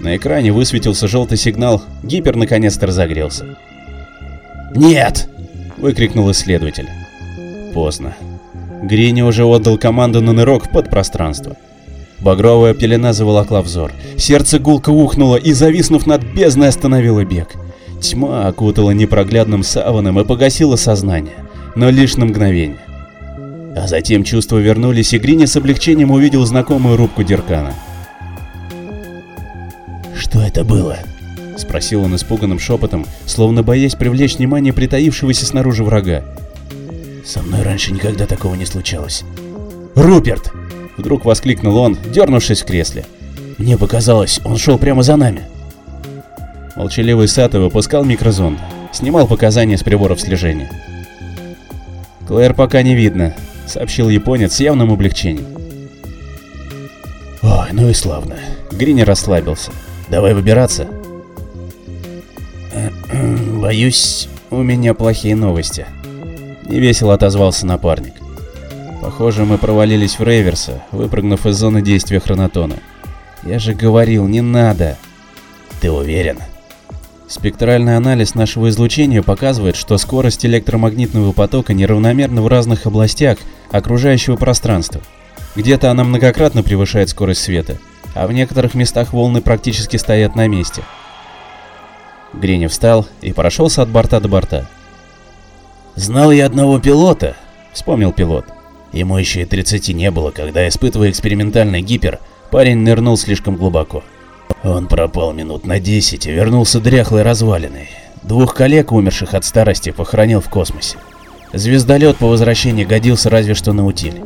На 0.00 0.16
экране 0.16 0.52
высветился 0.52 1.08
желтый 1.08 1.38
сигнал, 1.38 1.82
гипер 2.02 2.36
наконец-то 2.36 2.86
разогрелся. 2.86 3.56
«Нет!»— 4.74 5.28
выкрикнул 5.76 6.30
исследователь. 6.30 6.88
Поздно. 7.74 8.16
Грини 8.82 9.22
уже 9.22 9.44
отдал 9.44 9.78
команду 9.78 10.22
на 10.22 10.32
нырок 10.32 10.66
в 10.66 10.70
подпространство. 10.70 11.56
Багровая 12.20 12.72
пелена 12.72 13.12
заволокла 13.12 13.60
взор. 13.60 13.92
Сердце 14.16 14.58
гулко 14.58 14.90
ухнуло 14.90 15.36
и, 15.36 15.52
зависнув 15.52 16.06
над 16.06 16.22
бездной, 16.24 16.68
остановило 16.68 17.24
бег. 17.24 17.48
Тьма 18.00 18.46
окутала 18.46 18.92
непроглядным 18.92 19.62
саваном 19.62 20.18
и 20.20 20.24
погасила 20.24 20.76
сознание, 20.76 21.34
но 21.74 21.90
лишь 21.90 22.16
на 22.16 22.26
мгновение. 22.26 22.78
А 23.76 23.86
затем 23.86 24.24
чувства 24.24 24.56
вернулись, 24.56 25.12
и 25.12 25.18
Грини 25.18 25.44
с 25.44 25.54
облегчением 25.54 26.10
увидел 26.10 26.46
знакомую 26.46 26.96
рубку 26.96 27.22
Деркана. 27.22 27.74
«Что 30.14 30.40
это 30.40 30.64
было?»— 30.64 30.96
спросил 31.58 32.02
он 32.02 32.16
испуганным 32.16 32.58
шепотом, 32.58 33.06
словно 33.26 33.62
боясь 33.62 33.94
привлечь 33.94 34.36
внимание 34.38 34.72
притаившегося 34.72 35.44
снаружи 35.44 35.84
врага. 35.84 36.24
«Со 37.24 37.42
мной 37.42 37.62
раньше 37.62 37.92
никогда 37.92 38.26
такого 38.26 38.54
не 38.54 38.64
случалось». 38.64 39.24
«Руперт!»— 39.94 40.52
вдруг 40.96 41.26
воскликнул 41.26 41.76
он, 41.76 41.98
дернувшись 42.12 42.62
в 42.62 42.66
кресле. 42.66 43.04
«Мне 43.58 43.76
показалось, 43.76 44.40
он 44.44 44.56
шел 44.56 44.78
прямо 44.78 45.02
за 45.02 45.16
нами». 45.16 45.42
Молчаливый 46.76 47.28
Сато 47.28 47.60
выпускал 47.60 48.04
микрозонд, 48.04 48.58
снимал 48.92 49.26
показания 49.26 49.76
с 49.76 49.82
приборов 49.82 50.20
слежения. 50.20 50.70
«Клэр 52.26 52.54
пока 52.54 52.82
не 52.82 52.94
видно»,— 52.94 53.34
сообщил 53.66 54.08
японец 54.08 54.54
с 54.54 54.60
явным 54.60 54.92
облегчением. 54.92 55.46
«Ой, 57.42 57.68
ну 57.72 57.88
и 57.88 57.94
славно». 57.94 58.36
Грини 58.72 59.02
расслабился. 59.02 59.70
«Давай 60.08 60.34
выбираться». 60.34 60.88
«Боюсь, 63.60 64.28
у 64.50 64.62
меня 64.62 64.94
плохие 64.94 65.34
новости»,— 65.34 65.86
невесело 66.64 67.14
отозвался 67.14 67.66
напарник. 67.66 68.14
«Похоже, 69.00 69.44
мы 69.44 69.58
провалились 69.58 70.18
в 70.18 70.24
Рейверса, 70.24 70.82
выпрыгнув 70.92 71.46
из 71.46 71.56
зоны 71.56 71.82
действия 71.82 72.20
хронотона. 72.20 72.76
Я 73.42 73.58
же 73.58 73.74
говорил, 73.74 74.26
не 74.26 74.40
надо». 74.40 74.96
«Ты 75.80 75.90
уверен?» 75.90 76.38
Спектральный 77.28 77.96
анализ 77.96 78.34
нашего 78.36 78.68
излучения 78.68 79.20
показывает, 79.20 79.74
что 79.74 79.98
скорость 79.98 80.46
электромагнитного 80.46 81.32
потока 81.32 81.74
неравномерна 81.74 82.40
в 82.40 82.46
разных 82.46 82.86
областях 82.86 83.38
окружающего 83.72 84.36
пространства. 84.36 85.00
Где-то 85.56 85.90
она 85.90 86.04
многократно 86.04 86.62
превышает 86.62 87.08
скорость 87.08 87.42
света, 87.42 87.78
а 88.14 88.28
в 88.28 88.32
некоторых 88.32 88.74
местах 88.74 89.12
волны 89.12 89.40
практически 89.40 89.96
стоят 89.96 90.36
на 90.36 90.46
месте. 90.46 90.82
Гринев 92.32 92.70
встал 92.70 93.06
и 93.22 93.32
прошелся 93.32 93.82
от 93.82 93.88
борта 93.88 94.20
до 94.20 94.28
борта. 94.28 94.68
«Знал 95.96 96.30
я 96.30 96.46
одного 96.46 96.78
пилота»,— 96.78 97.36
вспомнил 97.72 98.12
пилот. 98.12 98.44
Ему 98.92 99.18
еще 99.18 99.42
и 99.42 99.46
30 99.46 99.88
не 99.94 100.10
было, 100.10 100.30
когда, 100.30 100.68
испытывая 100.68 101.10
экспериментальный 101.10 101.80
гипер, 101.80 102.20
парень 102.50 102.78
нырнул 102.78 103.16
слишком 103.16 103.56
глубоко. 103.56 104.04
Он 104.66 104.88
пропал 104.88 105.32
минут 105.32 105.64
на 105.64 105.78
10 105.78 106.26
и 106.26 106.32
вернулся 106.32 106.80
дряхлой 106.80 107.22
развалиной. 107.22 107.88
Двух 108.24 108.52
коллег, 108.52 108.90
умерших 108.90 109.32
от 109.34 109.44
старости, 109.44 109.90
похоронил 109.90 110.40
в 110.40 110.48
космосе. 110.48 110.98
Звездолет 111.52 112.16
по 112.16 112.26
возвращении 112.26 112.84
годился 112.84 113.30
разве 113.30 113.54
что 113.54 113.72
на 113.72 113.86
утиль. 113.86 114.20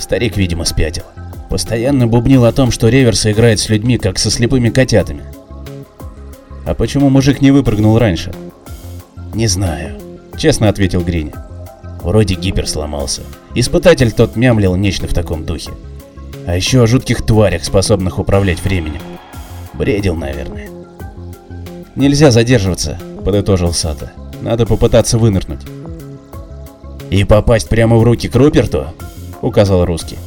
Старик, 0.00 0.36
видимо, 0.36 0.64
спятил. 0.64 1.04
Постоянно 1.48 2.08
бубнил 2.08 2.44
о 2.44 2.52
том, 2.52 2.72
что 2.72 2.88
реверс 2.88 3.24
играет 3.24 3.60
с 3.60 3.68
людьми, 3.68 3.98
как 3.98 4.18
со 4.18 4.32
слепыми 4.32 4.68
котятами. 4.68 5.22
А 6.66 6.74
почему 6.74 7.08
мужик 7.08 7.40
не 7.40 7.52
выпрыгнул 7.52 7.96
раньше? 7.98 8.32
Не 9.32 9.46
знаю, 9.46 9.96
честно 10.36 10.70
ответил 10.70 11.02
Грини. 11.02 11.32
Вроде 12.02 12.34
гипер 12.34 12.66
сломался. 12.66 13.22
Испытатель 13.54 14.10
тот 14.10 14.34
мямлил 14.34 14.74
нечто 14.74 15.06
в 15.06 15.14
таком 15.14 15.46
духе. 15.46 15.70
А 16.48 16.56
еще 16.56 16.82
о 16.82 16.86
жутких 16.88 17.22
тварях, 17.24 17.64
способных 17.64 18.18
управлять 18.18 18.60
временем. 18.64 19.00
Бредил, 19.74 20.14
наверное. 20.14 20.68
Нельзя 21.94 22.30
задерживаться, 22.30 22.98
подытожил 23.24 23.72
Сата. 23.72 24.12
Надо 24.40 24.66
попытаться 24.66 25.18
вынырнуть. 25.18 25.60
И 27.10 27.24
попасть 27.24 27.68
прямо 27.68 27.96
в 27.96 28.02
руки 28.02 28.28
к 28.28 28.34
Руперту? 28.34 28.86
Указал 29.40 29.84
русский. 29.84 30.18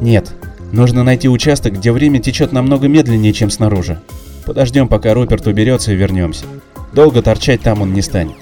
Нет, 0.00 0.34
нужно 0.72 1.02
найти 1.02 1.28
участок, 1.28 1.74
где 1.74 1.92
время 1.92 2.20
течет 2.20 2.52
намного 2.52 2.88
медленнее, 2.88 3.32
чем 3.32 3.50
снаружи. 3.50 4.00
Подождем, 4.44 4.88
пока 4.88 5.14
Руперт 5.14 5.46
уберется 5.46 5.92
и 5.92 5.96
вернемся. 5.96 6.44
Долго 6.92 7.22
торчать 7.22 7.60
там 7.62 7.82
он 7.82 7.92
не 7.92 8.02
станет. 8.02 8.36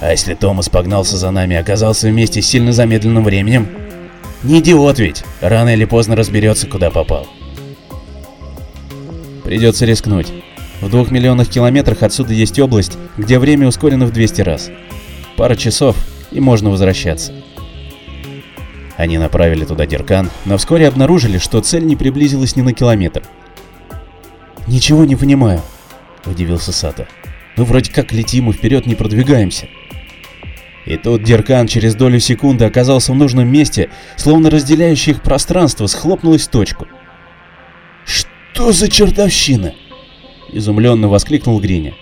А 0.00 0.10
если 0.10 0.34
Томас 0.34 0.68
погнался 0.68 1.16
за 1.16 1.30
нами 1.30 1.54
и 1.54 1.58
оказался 1.58 2.08
вместе 2.08 2.42
с 2.42 2.46
сильно 2.46 2.72
замедленным 2.72 3.24
временем? 3.24 3.68
Не 4.42 4.60
идиот 4.60 4.98
ведь, 4.98 5.24
рано 5.40 5.70
или 5.70 5.84
поздно 5.84 6.16
разберется, 6.16 6.66
куда 6.66 6.90
попал. 6.90 7.26
Придется 9.46 9.86
рискнуть. 9.86 10.26
В 10.80 10.90
двух 10.90 11.12
миллионах 11.12 11.48
километрах 11.48 12.02
отсюда 12.02 12.34
есть 12.34 12.58
область, 12.58 12.98
где 13.16 13.38
время 13.38 13.68
ускорено 13.68 14.04
в 14.04 14.10
200 14.10 14.40
раз. 14.40 14.70
Пара 15.36 15.54
часов, 15.54 15.96
и 16.32 16.40
можно 16.40 16.68
возвращаться. 16.68 17.32
Они 18.96 19.18
направили 19.18 19.64
туда 19.64 19.86
Деркан, 19.86 20.30
но 20.46 20.58
вскоре 20.58 20.88
обнаружили, 20.88 21.38
что 21.38 21.60
цель 21.60 21.86
не 21.86 21.94
приблизилась 21.94 22.56
ни 22.56 22.62
на 22.62 22.72
километр. 22.72 23.22
«Ничего 24.66 25.04
не 25.04 25.14
понимаю»,— 25.14 25.62
удивился 26.26 26.72
Сата. 26.72 27.06
«Мы 27.56 27.64
вроде 27.64 27.92
как 27.92 28.10
летим 28.10 28.50
и 28.50 28.52
вперед 28.52 28.84
не 28.84 28.96
продвигаемся». 28.96 29.68
И 30.86 30.96
тут 30.96 31.22
Деркан 31.22 31.68
через 31.68 31.94
долю 31.94 32.18
секунды 32.18 32.64
оказался 32.64 33.12
в 33.12 33.14
нужном 33.14 33.46
месте, 33.46 33.90
словно 34.16 34.50
разделяющее 34.50 35.14
их 35.14 35.22
пространство 35.22 35.86
схлопнулось 35.86 36.48
в 36.48 36.50
точку. 36.50 36.88
«Что 38.56 38.72
за 38.72 38.88
чертовщина?»— 38.88 39.74
изумленно 40.50 41.08
воскликнул 41.08 41.60
Гриня. 41.60 41.92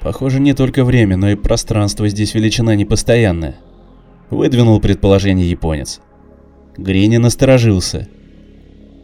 «Похоже, 0.00 0.40
не 0.40 0.54
только 0.54 0.82
время, 0.82 1.18
но 1.18 1.28
и 1.28 1.34
пространство 1.34 2.08
здесь 2.08 2.32
величина 2.32 2.74
непостоянная»,— 2.74 3.56
выдвинул 4.30 4.80
предположение 4.80 5.50
японец. 5.50 6.00
Гриня 6.78 7.18
насторожился. 7.18 8.08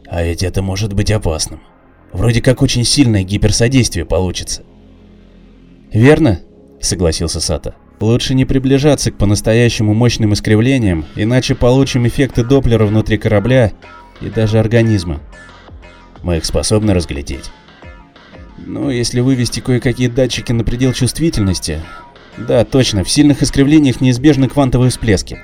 «А 0.09 0.23
ведь 0.23 0.43
это 0.43 0.63
может 0.63 0.95
быть 0.95 1.11
опасным. 1.11 1.61
Вроде 2.15 2.41
как 2.41 2.63
очень 2.63 2.85
сильное 2.85 3.25
гиперсодействие 3.25 4.07
получится. 4.07 4.63
Верно, 5.93 6.41
согласился 6.81 7.41
Сата. 7.41 7.75
Лучше 8.01 8.33
не 8.33 8.47
приближаться 8.47 9.11
к 9.11 9.19
по-настоящему 9.19 9.93
мощным 9.93 10.33
искривлениям, 10.33 11.05
иначе 11.15 11.55
получим 11.55 12.09
эффекты 12.09 12.43
Доплера 12.43 12.87
внутри 12.87 13.19
корабля 13.19 13.73
и 14.23 14.31
даже 14.31 14.59
организма. 14.59 15.21
Мы 16.23 16.39
их 16.39 16.45
способны 16.45 16.95
разглядеть. 16.95 17.51
Ну, 18.67 18.91
если 18.91 19.21
вывести 19.21 19.61
кое-какие 19.61 20.09
датчики 20.09 20.53
на 20.53 20.65
предел 20.65 20.93
чувствительности. 20.93 21.81
Да, 22.37 22.65
точно, 22.65 23.05
в 23.05 23.11
сильных 23.11 23.43
искривлениях 23.43 24.01
неизбежны 24.01 24.49
квантовые 24.49 24.91
всплески. 24.91 25.41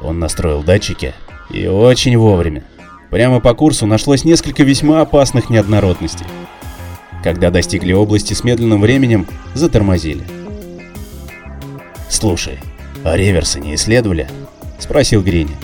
Он 0.00 0.18
настроил 0.18 0.62
датчики. 0.62 1.14
И 1.50 1.66
очень 1.66 2.16
вовремя. 2.16 2.64
Прямо 3.10 3.40
по 3.40 3.54
курсу 3.54 3.86
нашлось 3.86 4.24
несколько 4.24 4.62
весьма 4.62 5.00
опасных 5.00 5.50
неоднородностей. 5.50 6.26
Когда 7.22 7.50
достигли 7.50 7.92
области 7.92 8.34
с 8.34 8.44
медленным 8.44 8.80
временем, 8.80 9.26
затормозили. 9.54 10.24
«Слушай, 12.08 12.58
а 13.02 13.16
реверсы 13.16 13.60
не 13.60 13.74
исследовали?»— 13.74 14.28
спросил 14.78 15.22
Грини. 15.22 15.56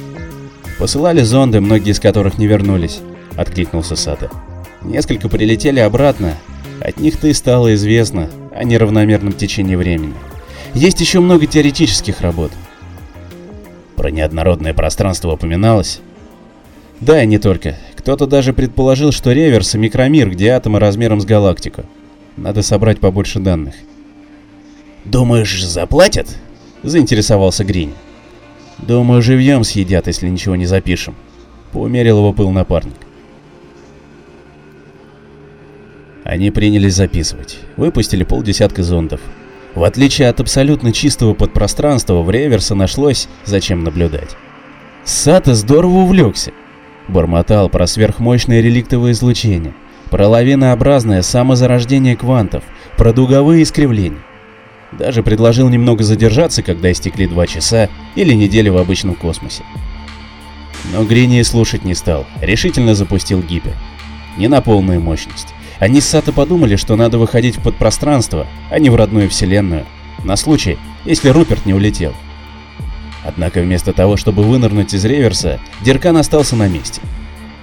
«Посылали 0.78 1.22
зонды, 1.22 1.60
многие 1.60 1.90
из 1.90 2.00
которых 2.00 2.38
не 2.38 2.46
вернулись»,— 2.46 3.00
откликнулся 3.40 3.96
Сата. 3.96 4.30
«Несколько 4.82 5.28
прилетели 5.28 5.80
обратно. 5.80 6.34
От 6.80 6.98
них-то 6.98 7.28
и 7.28 7.32
стало 7.32 7.74
известно 7.74 8.30
о 8.54 8.64
неравномерном 8.64 9.32
течении 9.32 9.76
времени. 9.76 10.14
Есть 10.74 11.00
еще 11.00 11.20
много 11.20 11.46
теоретических 11.46 12.20
работ». 12.20 12.52
«Про 13.96 14.10
неоднородное 14.10 14.74
пространство 14.74 15.32
упоминалось?» 15.32 16.00
Да, 17.00 17.22
и 17.22 17.26
не 17.26 17.38
только. 17.38 17.76
Кто-то 17.96 18.26
даже 18.26 18.52
предположил, 18.52 19.10
что 19.10 19.32
реверс— 19.32 19.72
микромир, 19.74 20.30
где 20.30 20.50
атомы 20.50 20.78
размером 20.78 21.20
с 21.20 21.24
галактику. 21.24 21.84
Надо 22.36 22.62
собрать 22.62 23.00
побольше 23.00 23.40
данных. 23.40 23.74
«Думаешь, 25.06 25.64
заплатят?»— 25.64 26.28
заинтересовался 26.82 27.64
Грин. 27.64 27.94
«Думаю, 28.78 29.22
живьем 29.22 29.64
съедят, 29.64 30.06
если 30.08 30.28
ничего 30.28 30.56
не 30.56 30.66
запишем»,— 30.66 31.14
поумерил 31.72 32.18
его 32.18 32.34
пыл 32.34 32.50
напарник. 32.50 32.96
Они 36.24 36.50
принялись 36.50 36.94
записывать, 36.94 37.58
выпустили 37.76 38.24
полдесятка 38.24 38.82
зондов. 38.82 39.20
В 39.74 39.84
отличие 39.84 40.28
от 40.28 40.40
абсолютно 40.40 40.92
чистого 40.92 41.34
подпространства, 41.34 42.22
в 42.22 42.30
реверса 42.30 42.74
нашлось, 42.74 43.28
зачем 43.44 43.84
наблюдать. 43.84 44.36
Сата 45.04 45.54
здорово 45.54 45.98
увлекся. 45.98 46.52
Бормотал 47.08 47.68
про 47.68 47.86
сверхмощное 47.86 48.60
реликтовое 48.60 49.12
излучение, 49.12 49.74
про 50.10 50.28
лавинообразное 50.28 51.22
самозарождение 51.22 52.16
квантов, 52.16 52.64
про 52.96 53.12
дуговые 53.12 53.62
искривления. 53.62 54.20
Даже 54.92 55.22
предложил 55.22 55.68
немного 55.68 56.02
задержаться, 56.02 56.62
когда 56.62 56.90
истекли 56.90 57.26
два 57.26 57.46
часа 57.46 57.88
или 58.16 58.34
неделя 58.34 58.72
в 58.72 58.76
обычном 58.76 59.14
космосе. 59.14 59.62
Но 60.92 61.04
Грини 61.04 61.42
слушать 61.42 61.84
не 61.84 61.94
стал, 61.94 62.26
решительно 62.40 62.94
запустил 62.94 63.42
гипер. 63.42 63.74
Не 64.36 64.48
на 64.48 64.60
полную 64.60 65.00
мощность. 65.00 65.48
Они 65.80 66.02
с 66.02 66.08
Сато 66.08 66.30
подумали, 66.32 66.76
что 66.76 66.94
надо 66.94 67.18
выходить 67.18 67.56
в 67.56 67.62
подпространство, 67.62 68.46
а 68.70 68.78
не 68.78 68.90
в 68.90 68.96
родную 68.96 69.30
вселенную, 69.30 69.86
на 70.22 70.36
случай, 70.36 70.78
если 71.06 71.30
Руперт 71.30 71.64
не 71.64 71.72
улетел. 71.72 72.12
Однако 73.24 73.62
вместо 73.62 73.94
того, 73.94 74.18
чтобы 74.18 74.42
вынырнуть 74.42 74.92
из 74.92 75.04
реверса, 75.06 75.58
Деркан 75.80 76.18
остался 76.18 76.54
на 76.54 76.68
месте. 76.68 77.00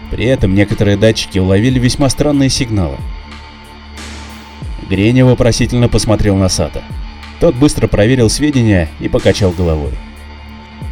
При 0.09 0.25
этом 0.25 0.55
некоторые 0.55 0.97
датчики 0.97 1.37
уловили 1.37 1.77
весьма 1.77 2.09
странные 2.09 2.49
сигналы. 2.49 2.97
Греня 4.89 5.23
вопросительно 5.23 5.87
посмотрел 5.87 6.37
на 6.37 6.49
Сата. 6.49 6.83
Тот 7.39 7.53
быстро 7.55 7.87
проверил 7.87 8.31
сведения 8.31 8.89
и 8.99 9.09
покачал 9.09 9.51
головой. 9.51 9.91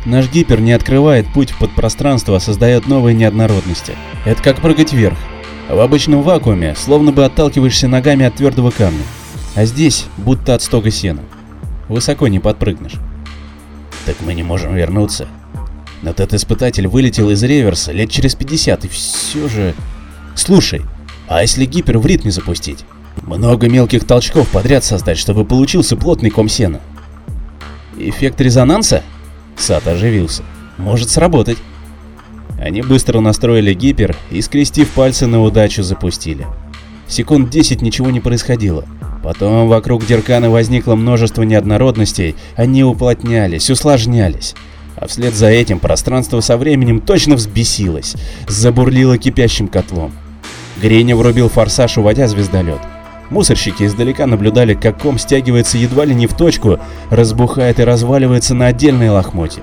Наш 0.06 0.30
гипер 0.30 0.62
не 0.62 0.74
открывает 0.74 1.26
путь 1.28 1.50
в 1.50 1.58
подпространство, 1.58 2.36
а 2.36 2.40
создает 2.40 2.88
новые 2.88 3.16
неоднородности. 3.16 3.94
Это 4.26 4.44
как 4.44 4.62
прыгать 4.62 4.94
вверх. 4.94 5.18
В 5.70 5.80
обычном 5.80 6.22
вакууме 6.22 6.76
словно 6.76 7.12
бы 7.12 7.26
отталкиваешься 7.26 7.88
ногами 7.88 8.26
от 8.26 8.36
твердого 8.36 8.70
камня. 8.70 9.04
А 9.56 9.66
здесь 9.66 10.06
будто 10.18 10.54
от 10.54 10.62
стога 10.62 10.92
сена. 10.92 11.24
Высоко 11.90 12.28
не 12.28 12.40
подпрыгнешь. 12.40 12.96
Так 14.06 14.16
мы 14.22 14.36
не 14.36 14.44
можем 14.44 14.76
вернуться. 14.76 15.28
Но 16.04 16.14
тот 16.14 16.34
испытатель 16.34 16.88
вылетел 16.88 17.32
из 17.32 17.42
реверса 17.42 17.92
лет 17.92 18.12
через 18.12 18.36
50 18.36 18.86
и 18.86 18.88
все 18.88 19.48
же... 19.48 19.74
Слушай, 20.36 20.82
а 21.28 21.42
если 21.42 21.66
гипер 21.66 21.98
в 21.98 22.06
ритме 22.06 22.30
запустить? 22.30 22.86
Много 23.24 23.68
мелких 23.68 24.06
толчков 24.06 24.50
подряд 24.50 24.84
создать, 24.84 25.18
чтобы 25.18 25.46
получился 25.46 25.96
плотный 25.96 26.30
ком 26.30 26.48
сена. 26.48 26.80
Эффект 27.98 28.40
резонанса? 28.42 29.02
Сад 29.58 29.88
оживился. 29.88 30.44
Может 30.78 31.10
сработать. 31.10 31.58
Они 32.66 32.82
быстро 32.82 33.20
настроили 33.20 33.76
гипер 33.76 34.18
и, 34.32 34.42
скрестив 34.42 34.90
пальцы 34.90 35.28
на 35.28 35.40
удачу, 35.40 35.84
запустили. 35.84 36.48
Секунд 37.08 37.52
10 37.52 37.84
ничего 37.84 38.10
не 38.10 38.20
происходило. 38.20 38.86
Потом 39.24 39.68
вокруг 39.68 40.04
Деркана 40.04 40.50
возникло 40.50 40.96
множество 40.96 41.44
неоднородностей, 41.44 42.36
они 42.56 42.84
уплотнялись, 42.84 43.70
усложнялись. 43.70 44.56
А 44.96 45.06
вслед 45.06 45.36
за 45.36 45.46
этим 45.46 45.78
пространство 45.78 46.40
со 46.40 46.58
временем 46.58 47.02
точно 47.02 47.36
взбесилось, 47.36 48.16
забурлило 48.48 49.20
кипящим 49.20 49.68
котлом. 49.68 50.12
Греня 50.82 51.16
врубил 51.16 51.50
форсаж, 51.50 52.00
уводя 52.00 52.28
звездолет. 52.28 52.80
Мусорщики 53.30 53.84
издалека 53.84 54.26
наблюдали, 54.26 54.74
как 54.74 55.00
ком 55.00 55.20
стягивается 55.20 55.78
едва 55.78 56.04
ли 56.06 56.16
не 56.16 56.26
в 56.26 56.34
точку, 56.36 56.80
разбухает 57.12 57.80
и 57.80 57.84
разваливается 57.84 58.56
на 58.56 58.66
отдельные 58.66 59.12
лохмотья. 59.12 59.62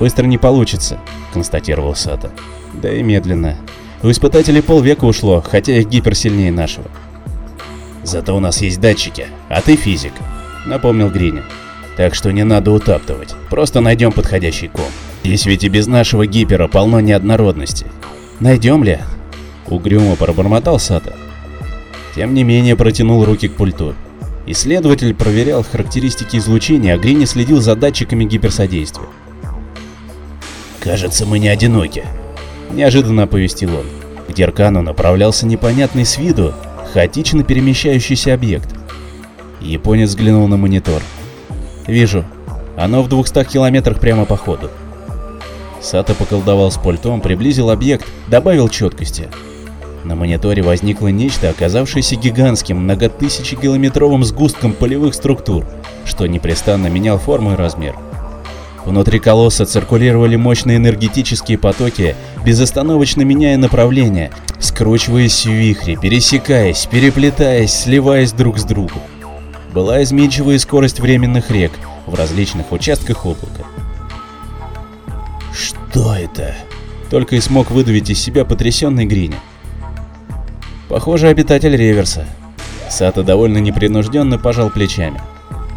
«Быстро 0.00 0.24
не 0.24 0.38
получится»,— 0.38 0.98
констатировал 1.34 1.94
Сата. 1.94 2.30
«Да 2.72 2.90
и 2.90 3.02
медленно. 3.02 3.56
У 4.02 4.10
испытателей 4.10 4.62
полвека 4.62 5.04
ушло, 5.04 5.42
хотя 5.42 5.76
их 5.76 5.88
гипер 5.88 6.14
сильнее 6.14 6.50
нашего». 6.50 6.86
«Зато 8.02 8.34
у 8.34 8.40
нас 8.40 8.62
есть 8.62 8.80
датчики, 8.80 9.26
а 9.50 9.60
ты 9.60 9.76
физик»,— 9.76 10.14
напомнил 10.66 11.10
Гриня. 11.10 11.44
«Так 11.98 12.14
что 12.14 12.32
не 12.32 12.44
надо 12.44 12.72
утаптывать, 12.72 13.34
просто 13.50 13.82
найдем 13.82 14.10
подходящий 14.10 14.68
ком. 14.68 14.86
Здесь 15.22 15.44
ведь 15.44 15.64
и 15.64 15.68
без 15.68 15.86
нашего 15.86 16.26
гипера 16.26 16.66
полно 16.66 17.00
неоднородности. 17.00 17.84
Найдем 18.40 18.82
ли?» 18.82 19.00
Угрюмо 19.68 20.16
пробормотал 20.16 20.78
Сата. 20.78 21.14
Тем 22.14 22.32
не 22.32 22.42
менее 22.42 22.74
протянул 22.74 23.26
руки 23.26 23.48
к 23.48 23.54
пульту. 23.54 23.94
Исследователь 24.46 25.14
проверял 25.14 25.62
характеристики 25.62 26.38
излучения, 26.38 26.94
а 26.94 26.98
Грини 26.98 27.26
следил 27.26 27.60
за 27.60 27.76
датчиками 27.76 28.24
гиперсодействия. 28.24 29.06
«Кажется, 30.80 31.26
мы 31.26 31.38
не 31.38 31.48
одиноки»,— 31.48 32.04
неожиданно 32.70 33.24
оповестил 33.24 33.76
он. 33.76 33.84
К 34.26 34.32
Деркану 34.32 34.80
направлялся 34.80 35.44
непонятный 35.44 36.06
с 36.06 36.16
виду, 36.16 36.54
хаотично 36.94 37.44
перемещающийся 37.44 38.32
объект. 38.32 38.74
Японец 39.60 40.08
взглянул 40.08 40.48
на 40.48 40.56
монитор. 40.56 41.02
«Вижу. 41.86 42.24
Оно 42.78 43.02
в 43.02 43.08
200 43.08 43.44
километрах 43.44 44.00
прямо 44.00 44.24
по 44.24 44.38
ходу». 44.38 44.70
Сато 45.82 46.14
поколдовал 46.14 46.70
с 46.70 46.78
пультом, 46.78 47.20
приблизил 47.20 47.70
объект, 47.70 48.06
добавил 48.28 48.68
четкости. 48.70 49.28
На 50.04 50.14
мониторе 50.14 50.62
возникло 50.62 51.08
нечто, 51.08 51.50
оказавшееся 51.50 52.16
гигантским, 52.16 52.78
многотысячекилометровым 52.78 54.24
сгустком 54.24 54.72
полевых 54.72 55.14
структур, 55.14 55.66
что 56.06 56.26
непрестанно 56.26 56.86
менял 56.86 57.18
форму 57.18 57.52
и 57.52 57.56
размер. 57.56 57.96
Внутри 58.90 59.20
колосса 59.20 59.66
циркулировали 59.66 60.34
мощные 60.34 60.78
энергетические 60.78 61.58
потоки, 61.58 62.16
безостановочно 62.44 63.22
меняя 63.22 63.56
направление, 63.56 64.32
скручиваясь 64.58 65.46
в 65.46 65.48
вихре, 65.48 65.94
пересекаясь, 65.94 66.88
переплетаясь, 66.90 67.72
сливаясь 67.72 68.32
друг 68.32 68.58
с 68.58 68.64
другом. 68.64 69.00
Была 69.72 70.02
изменчивая 70.02 70.58
скорость 70.58 70.98
временных 70.98 71.52
рек 71.52 71.70
в 72.04 72.16
различных 72.16 72.72
участках 72.72 73.26
облака. 73.26 73.62
«Что 75.54 76.16
это?» 76.16 76.56
Только 77.10 77.36
и 77.36 77.40
смог 77.40 77.70
выдавить 77.70 78.10
из 78.10 78.20
себя 78.20 78.44
потрясенный 78.44 79.06
Гриня. 79.06 79.38
Похоже, 80.88 81.28
обитатель 81.28 81.76
реверса. 81.76 82.26
Сато 82.88 83.22
довольно 83.22 83.58
непринужденно 83.58 84.36
пожал 84.36 84.68
плечами. 84.68 85.20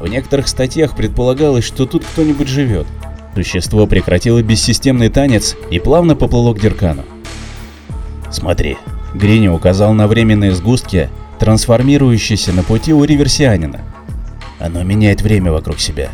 В 0.01 0.07
некоторых 0.07 0.47
статьях 0.47 0.95
предполагалось, 0.97 1.63
что 1.63 1.85
тут 1.85 2.03
кто-нибудь 2.03 2.47
живет. 2.47 2.87
Существо 3.35 3.87
прекратило 3.87 4.41
бессистемный 4.43 5.09
танец 5.09 5.55
и 5.71 5.79
плавно 5.79 6.15
поплыло 6.15 6.53
к 6.53 6.59
Деркану. 6.59 7.03
«Смотри»,— 8.31 8.77
Грини 9.13 9.47
указал 9.47 9.93
на 9.93 10.07
временные 10.07 10.53
сгустки, 10.53 11.09
трансформирующиеся 11.39 12.53
на 12.53 12.63
пути 12.63 12.93
у 12.93 13.03
реверсианина. 13.03 13.81
«Оно 14.59 14.83
меняет 14.83 15.21
время 15.21 15.51
вокруг 15.51 15.79
себя». 15.79 16.09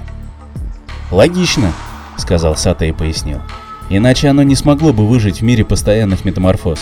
«Логично»,— 1.12 1.74
сказал 2.18 2.56
Сато 2.56 2.86
и 2.86 2.92
пояснил. 2.92 3.42
«Иначе 3.90 4.30
оно 4.30 4.44
не 4.44 4.56
смогло 4.56 4.94
бы 4.94 5.08
выжить 5.08 5.42
в 5.42 5.44
мире 5.44 5.66
постоянных 5.66 6.24
метаморфоз. 6.26 6.80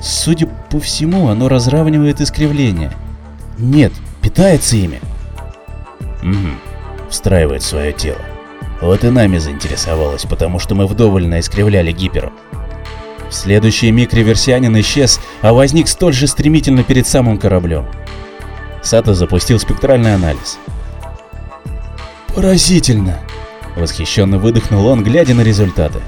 Судя 0.00 0.48
по 0.70 0.80
всему, 0.80 1.28
оно 1.28 1.48
разравнивает 1.48 2.20
искривления. 2.20 2.92
Нет, 3.58 3.92
питается 4.22 4.76
ими. 4.76 5.00
Угу, 6.22 7.10
встраивает 7.10 7.62
свое 7.62 7.92
тело. 7.92 8.20
Вот 8.80 9.04
и 9.04 9.10
нами 9.10 9.38
заинтересовалось, 9.38 10.24
потому 10.24 10.58
что 10.58 10.74
мы 10.74 10.86
вдоволь 10.86 11.26
наискривляли 11.26 11.92
гиперу. 11.92 12.32
В 13.28 13.34
следующий 13.34 13.90
миг 13.90 14.12
реверсианин 14.12 14.78
исчез, 14.80 15.20
а 15.42 15.52
возник 15.52 15.86
столь 15.86 16.14
же 16.14 16.26
стремительно 16.26 16.82
перед 16.82 17.06
самым 17.06 17.38
кораблем. 17.38 17.86
Сато 18.82 19.14
запустил 19.14 19.58
спектральный 19.60 20.14
анализ. 20.14 20.58
«Поразительно!»— 22.34 23.18
восхищенно 23.76 24.38
выдохнул 24.38 24.86
он, 24.86 25.04
глядя 25.04 25.34
на 25.34 25.42
результаты. 25.42 26.00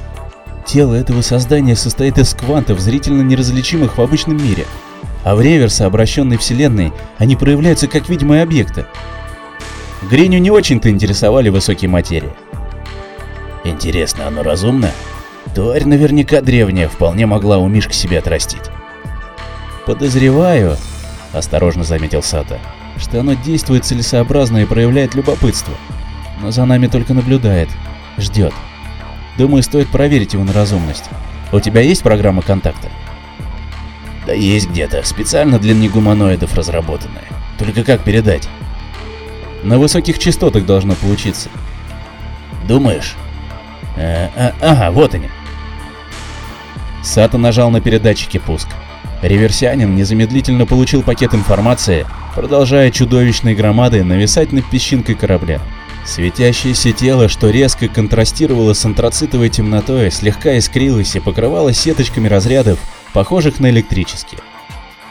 Тело 0.66 0.94
этого 0.94 1.20
создания 1.20 1.76
состоит 1.76 2.18
из 2.18 2.34
квантов, 2.34 2.80
зрительно 2.80 3.22
неразличимых 3.22 3.98
в 3.98 4.00
обычном 4.00 4.42
мире, 4.42 4.66
а 5.24 5.34
в 5.34 5.40
реверсе 5.40 5.84
обращенной 5.84 6.38
вселенной 6.38 6.92
они 7.18 7.36
проявляются 7.36 7.88
как 7.88 8.08
видимые 8.08 8.42
объекты. 8.42 8.86
Гриню 10.10 10.38
не 10.38 10.50
очень-то 10.50 10.88
интересовали 10.88 11.48
высокие 11.50 11.88
материи. 11.90 12.32
Интересно, 13.64 14.26
оно 14.26 14.42
разумно? 14.42 14.90
Тварь 15.54 15.84
наверняка 15.84 16.40
древняя, 16.40 16.88
вполне 16.88 17.26
могла 17.26 17.58
у 17.58 17.68
Мишки 17.68 17.94
себя 17.94 18.18
отрастить. 18.18 18.62
Подозреваю, 19.86 20.76
осторожно 21.32 21.84
заметил 21.84 22.22
Сата, 22.22 22.58
что 22.98 23.20
оно 23.20 23.34
действует 23.34 23.84
целесообразно 23.84 24.58
и 24.58 24.66
проявляет 24.66 25.14
любопытство, 25.14 25.74
но 26.40 26.50
за 26.50 26.64
нами 26.64 26.86
только 26.86 27.14
наблюдает, 27.14 27.68
ждет. 28.18 28.52
Думаю, 29.38 29.62
стоит 29.62 29.88
проверить 29.88 30.34
его 30.34 30.44
на 30.44 30.52
разумность. 30.52 31.04
У 31.52 31.60
тебя 31.60 31.80
есть 31.80 32.02
программа 32.02 32.42
контакта? 32.42 32.88
Да 34.26 34.32
есть 34.32 34.70
где-то, 34.70 35.02
специально 35.04 35.58
для 35.58 35.74
негуманоидов 35.74 36.54
разработанная. 36.54 37.24
Только 37.58 37.84
как 37.84 38.02
передать? 38.02 38.48
На 39.62 39.78
высоких 39.78 40.18
частотах 40.18 40.64
должно 40.64 40.94
получиться. 40.94 41.48
Думаешь? 42.66 43.16
Э, 43.96 44.28
а, 44.36 44.54
ага, 44.60 44.90
вот 44.90 45.14
они. 45.14 45.28
Сато 47.02 47.38
нажал 47.38 47.70
на 47.70 47.80
передатчике 47.80 48.40
пуск. 48.40 48.68
Реверсианин 49.22 49.94
незамедлительно 49.94 50.66
получил 50.66 51.02
пакет 51.02 51.34
информации, 51.34 52.06
продолжая 52.34 52.90
чудовищной 52.90 53.54
громадой 53.54 54.02
нависать 54.02 54.52
над 54.52 54.64
песчинкой 54.68 55.14
корабля. 55.14 55.60
Светящееся 56.04 56.90
тело, 56.92 57.28
что 57.28 57.50
резко 57.50 57.86
контрастировало 57.86 58.72
с 58.72 58.84
антрацитовой 58.84 59.48
темнотой, 59.48 60.10
слегка 60.10 60.58
искрилось 60.58 61.14
и 61.14 61.20
покрывалось 61.20 61.78
сеточками 61.78 62.26
разрядов, 62.26 62.80
похожих 63.12 63.60
на 63.60 63.70
электрические. 63.70 64.40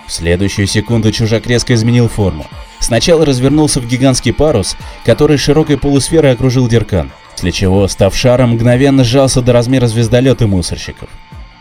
В 0.06 0.12
следующую 0.12 0.68
секунду 0.68 1.14
чужак 1.14 1.48
резко 1.48 1.74
изменил 1.74 2.10
форму. 2.10 2.46
Сначала 2.80 3.26
развернулся 3.26 3.80
в 3.80 3.88
гигантский 3.88 4.34
парус, 4.34 4.76
который 5.06 5.38
широкой 5.38 5.78
полусферой 5.78 6.34
окружил 6.34 6.68
Деркан, 6.68 7.12
после 7.32 7.52
чего, 7.52 7.88
став 7.88 8.16
шаром, 8.16 8.52
мгновенно 8.52 9.04
сжался 9.04 9.42
до 9.42 9.54
размера 9.54 9.88
звездолета 9.88 10.48
мусорщиков. 10.48 11.10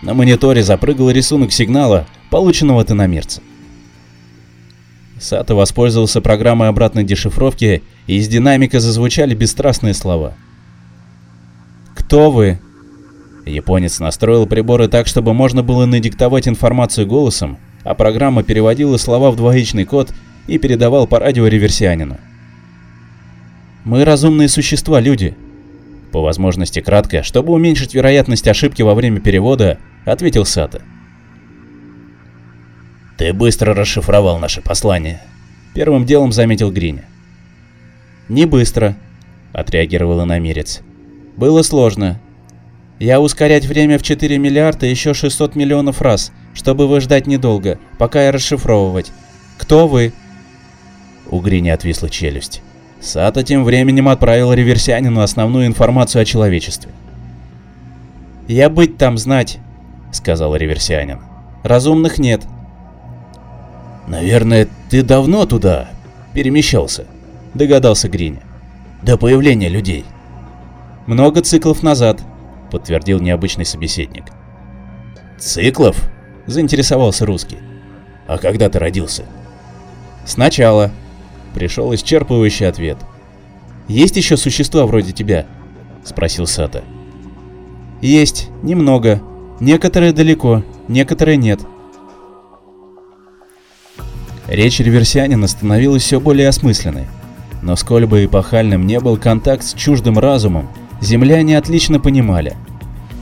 На 0.02 0.14
мониторе 0.14 0.62
запрыгал 0.62 1.10
рисунок 1.10 1.52
сигнала, 1.52 2.06
полученного 2.30 2.80
от 2.80 2.90
иномерца. 2.90 3.42
Сато 5.18 5.54
воспользовался 5.54 6.22
программой 6.22 6.68
обратной 6.68 7.04
дешифровки, 7.04 7.82
и 8.06 8.16
из 8.16 8.28
динамика 8.28 8.80
зазвучали 8.80 9.34
бесстрастные 9.34 9.92
слова. 9.92 10.34
«Кто 11.94 12.30
вы?» 12.30 12.58
Японец 13.44 14.00
настроил 14.00 14.46
приборы 14.46 14.88
так, 14.88 15.06
чтобы 15.06 15.34
можно 15.34 15.62
было 15.62 15.84
надиктовать 15.84 16.48
информацию 16.48 17.06
голосом, 17.06 17.58
а 17.84 17.94
программа 17.94 18.42
переводила 18.42 18.96
слова 18.96 19.30
в 19.30 19.36
двоичный 19.36 19.84
код 19.84 20.12
и 20.46 20.58
передавал 20.58 21.06
по 21.06 21.18
радио 21.18 21.46
реверсианину. 21.46 22.16
«Мы 23.84 24.04
разумные 24.04 24.48
существа, 24.48 25.00
люди». 25.00 25.36
По 26.12 26.20
возможности 26.22 26.80
кратко, 26.80 27.22
чтобы 27.22 27.52
уменьшить 27.52 27.94
вероятность 27.94 28.48
ошибки 28.48 28.82
во 28.82 28.94
время 28.94 29.20
перевода, 29.20 29.78
ответил 30.04 30.44
Сато. 30.44 30.82
«Ты 33.16 33.32
быстро 33.32 33.74
расшифровал 33.74 34.38
наше 34.38 34.60
послание»,— 34.60 35.20
первым 35.74 36.06
делом 36.06 36.32
заметил 36.32 36.72
Гриня. 36.72 37.04
«Не 38.28 38.46
быстро»,— 38.46 38.96
отреагировал 39.52 40.24
иномерец. 40.24 40.80
«Было 41.36 41.62
сложно. 41.62 42.20
Я 42.98 43.20
ускорять 43.20 43.66
время 43.66 43.98
в 43.98 44.02
4 44.02 44.38
миллиарда 44.38 44.86
еще 44.86 45.14
600 45.14 45.54
миллионов 45.54 46.00
раз, 46.00 46.32
чтобы 46.54 46.88
вы 46.88 47.00
ждать 47.00 47.26
недолго, 47.26 47.78
пока 47.98 48.24
я 48.24 48.32
расшифровывать. 48.32 49.12
Кто 49.58 49.86
вы?» 49.86 50.12
У 51.30 51.40
Гриня 51.40 51.74
отвисла 51.74 52.10
челюсть. 52.10 52.62
Сата 53.00 53.42
тем 53.42 53.64
временем 53.64 54.08
отправил 54.08 54.52
реверсианину 54.52 55.20
основную 55.20 55.66
информацию 55.66 56.22
о 56.22 56.24
человечестве. 56.24 56.90
«Я 58.46 58.68
быть 58.68 58.98
там 58.98 59.16
знать»,— 59.16 59.58
сказал 60.12 60.54
реверсианин. 60.56 61.20
«Разумных 61.62 62.18
нет, 62.18 62.42
«Наверное, 64.10 64.66
ты 64.88 65.04
давно 65.04 65.46
туда 65.46 65.88
перемещался»,— 66.34 67.06
догадался 67.54 68.08
Гриня. 68.08 68.42
«До 69.02 69.16
появления 69.16 69.68
людей». 69.68 70.04
«Много 71.06 71.42
циклов 71.42 71.84
назад»,— 71.84 72.20
подтвердил 72.72 73.20
необычный 73.20 73.64
собеседник. 73.64 74.24
«Циклов?»— 75.38 76.10
заинтересовался 76.46 77.24
русский. 77.24 77.58
«А 78.26 78.38
когда 78.38 78.68
ты 78.68 78.80
родился?» 78.80 79.22
«Сначала»,— 80.24 80.90
пришел 81.54 81.92
исчерпывающий 81.92 82.68
ответ. 82.68 82.98
«Есть 83.88 84.16
еще 84.16 84.36
существа 84.36 84.86
вроде 84.86 85.12
тебя?»— 85.12 85.46
спросил 86.04 86.46
Сата. 86.46 86.84
«Есть, 88.00 88.48
немного. 88.62 89.20
Некоторые 89.60 90.12
далеко, 90.12 90.62
некоторые 90.88 91.36
нет», 91.36 91.60
Речь 94.50 94.80
реверсианина 94.80 95.46
становилась 95.46 96.02
все 96.02 96.18
более 96.18 96.48
осмысленной. 96.48 97.06
Но 97.62 97.76
сколь 97.76 98.04
бы 98.04 98.24
эпохальным 98.24 98.84
не 98.84 98.98
был 98.98 99.16
контакт 99.16 99.62
с 99.62 99.74
чуждым 99.74 100.18
разумом, 100.18 100.68
земляне 101.00 101.56
отлично 101.56 102.00
понимали. 102.00 102.56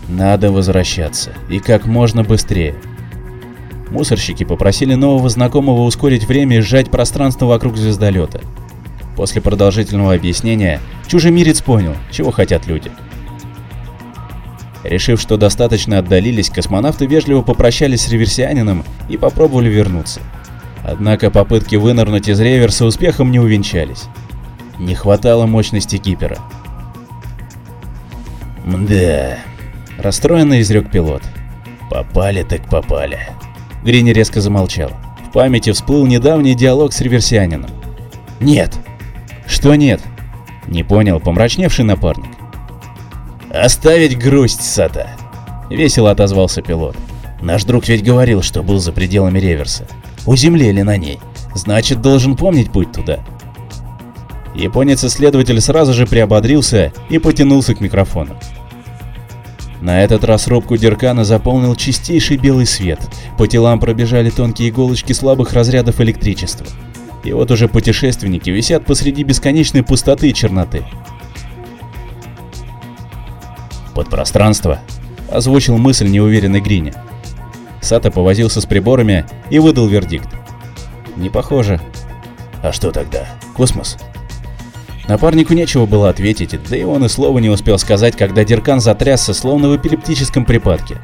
Надо 0.09 0.51
возвращаться, 0.51 1.33
и 1.51 1.59
как 1.59 1.85
можно 1.85 2.25
быстрее. 2.25 2.77
Мусорщики 3.91 4.45
попросили 4.45 4.95
нового 4.95 5.29
знакомого 5.29 5.83
ускорить 5.83 6.25
время 6.27 6.59
и 6.59 6.61
сжать 6.61 6.91
пространство 6.91 7.47
вокруг 7.47 7.77
звездолета. 7.77 8.41
После 9.17 9.41
продолжительного 9.41 10.15
объяснения 10.15 10.81
чужемирец 11.07 11.63
понял, 11.63 11.95
чего 12.11 12.31
хотят 12.31 12.67
люди. 12.67 12.93
Решив, 14.85 15.21
что 15.21 15.37
достаточно 15.37 15.99
отдалились, 15.99 16.51
космонавты 16.51 17.07
вежливо 17.07 17.43
попрощались 17.43 18.03
с 18.03 18.09
реверсианином 18.11 18.85
и 19.09 19.17
попробовали 19.17 19.69
вернуться. 19.69 20.21
Однако 20.85 21.31
попытки 21.31 21.77
вынырнуть 21.77 22.29
из 22.29 22.41
реверса 22.41 22.87
успехом 22.87 23.31
не 23.31 23.41
увенчались. 23.41 24.05
Не 24.79 24.95
хватало 24.95 25.47
мощности 25.47 25.97
кипера. 25.99 26.39
«Мда...»— 28.65 29.39
расстроенно 29.99 30.61
изрек 30.61 30.91
пилот. 30.91 31.23
«Попали 31.91 32.43
так 32.43 32.69
попали». 32.69 33.19
Грини 33.85 34.11
резко 34.11 34.41
замолчал. 34.41 34.91
В 35.29 35.33
памяти 35.33 35.73
всплыл 35.73 36.07
недавний 36.07 36.55
диалог 36.55 36.93
с 36.93 37.01
реверсианином. 37.01 37.71
«Нет». 38.41 38.75
«Что 39.47 39.75
нет?»— 39.75 40.01
не 40.67 40.83
понял 40.83 41.21
помрачневший 41.21 41.85
напарник. 41.85 42.31
«Оставить 43.51 44.19
грусть, 44.19 44.63
Сата!»— 44.63 45.09
весело 45.71 46.11
отозвался 46.11 46.61
пилот. 46.61 46.97
«Наш 47.41 47.65
друг 47.65 47.89
ведь 47.89 48.05
говорил, 48.05 48.43
что 48.43 48.63
был 48.63 48.79
за 48.79 48.93
пределами 48.93 49.39
реверса 49.39 49.87
у 50.29 50.37
земли 50.37 50.69
или 50.69 50.83
на 50.83 50.99
ней. 50.99 51.19
Значит, 51.55 52.03
должен 52.03 52.37
помнить 52.37 52.71
путь 52.71 52.93
туда. 52.93 53.21
Японец-исследователь 54.55 55.61
сразу 55.63 55.95
же 55.95 56.07
приободрился 56.07 56.93
и 57.09 57.19
потянулся 57.19 57.75
к 57.75 57.81
микрофону. 57.81 58.39
На 59.81 60.03
этот 60.03 60.25
раз 60.25 60.49
рубку 60.49 60.77
Деркана 60.77 61.25
заполнил 61.25 61.75
чистейший 61.77 62.37
белый 62.37 62.67
свет, 62.67 63.01
по 63.37 63.47
телам 63.47 63.79
пробежали 63.79 64.31
тонкие 64.31 64.71
иголочки 64.71 65.13
слабых 65.13 65.53
разрядов 65.53 66.01
электричества. 66.01 66.67
И 67.25 67.33
вот 67.33 67.51
уже 67.51 67.69
путешественники 67.69 68.51
висят 68.51 68.85
посреди 68.87 69.23
бесконечной 69.23 69.83
пустоты 69.83 70.31
и 70.31 70.35
черноты. 70.35 70.85
«Подпространство»,— 73.95 74.81
озвучил 75.31 75.79
мысль 75.79 76.09
неуверенной 76.09 76.61
Гриня. 76.61 76.95
Сато 77.81 78.11
повозился 78.11 78.61
с 78.61 78.67
приборами 78.67 79.25
и 79.51 79.59
выдал 79.59 79.87
вердикт. 79.87 80.29
Не 81.17 81.31
похоже. 81.31 81.81
А 82.63 82.73
что 82.73 82.91
тогда? 82.91 83.27
Космос? 83.57 83.97
Напарнику 85.09 85.55
нечего 85.55 85.87
было 85.87 86.11
ответить, 86.11 86.51
да 86.69 86.77
и 86.77 86.85
он 86.85 87.05
и 87.05 87.09
слова 87.09 87.39
не 87.39 87.49
успел 87.49 87.79
сказать, 87.79 88.17
когда 88.17 88.45
Деркан 88.45 88.81
затрясся, 88.81 89.33
словно 89.33 89.71
в 89.71 89.77
эпилептическом 89.77 90.45
припадке. 90.45 90.99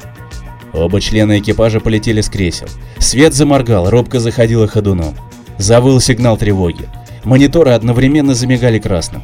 Оба 0.74 1.00
члена 1.00 1.38
экипажа 1.38 1.80
полетели 1.80 2.20
с 2.20 2.28
кресел. 2.28 2.68
Свет 2.98 3.32
заморгал, 3.32 3.88
робко 3.88 4.20
заходила 4.20 4.68
ходуном. 4.68 5.14
Завыл 5.56 6.00
сигнал 6.00 6.36
тревоги. 6.36 6.88
Мониторы 7.24 7.70
одновременно 7.70 8.34
замигали 8.34 8.78
красным. 8.78 9.22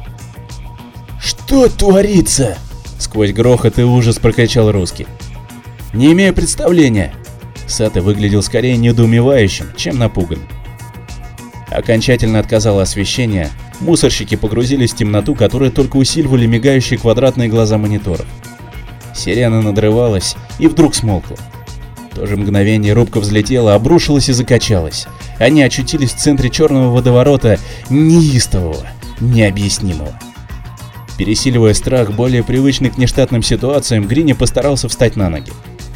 «Что 1.19 1.69
творится?» 1.69 2.57
Сквозь 2.97 3.33
грохот 3.33 3.77
и 3.77 3.83
ужас 3.83 4.17
прокричал 4.17 4.71
русский. 4.71 5.05
«Не 5.93 6.13
имею 6.13 6.33
представления», 6.33 7.13
Сата 7.71 8.01
выглядел 8.01 8.43
скорее 8.43 8.75
недоумевающим, 8.77 9.67
чем 9.77 9.97
напуганным. 9.97 10.47
Окончательно 11.71 12.39
отказало 12.39 12.81
освещение, 12.81 13.49
мусорщики 13.79 14.35
погрузились 14.35 14.91
в 14.91 14.97
темноту, 14.97 15.35
которую 15.35 15.71
только 15.71 15.95
усиливали 15.95 16.45
мигающие 16.45 16.99
квадратные 16.99 17.47
глаза 17.47 17.77
мониторов. 17.77 18.25
Сирена 19.15 19.61
надрывалась 19.61 20.35
и 20.59 20.67
вдруг 20.67 20.93
смолкла. 20.93 21.37
В 22.11 22.15
то 22.15 22.27
же 22.27 22.35
мгновение 22.35 22.91
рубка 22.91 23.21
взлетела, 23.21 23.73
обрушилась 23.73 24.27
и 24.27 24.33
закачалась. 24.33 25.07
Они 25.39 25.63
очутились 25.63 26.11
в 26.13 26.17
центре 26.17 26.49
черного 26.49 26.91
водоворота, 26.91 27.57
неистового, 27.89 28.85
необъяснимого. 29.21 30.19
Пересиливая 31.17 31.73
страх, 31.73 32.11
более 32.11 32.43
привычный 32.43 32.89
к 32.89 32.97
нештатным 32.97 33.43
ситуациям, 33.43 34.07
Грини 34.07 34.33
постарался 34.33 34.89
встать 34.89 35.15
на 35.15 35.29
ноги. 35.29 35.53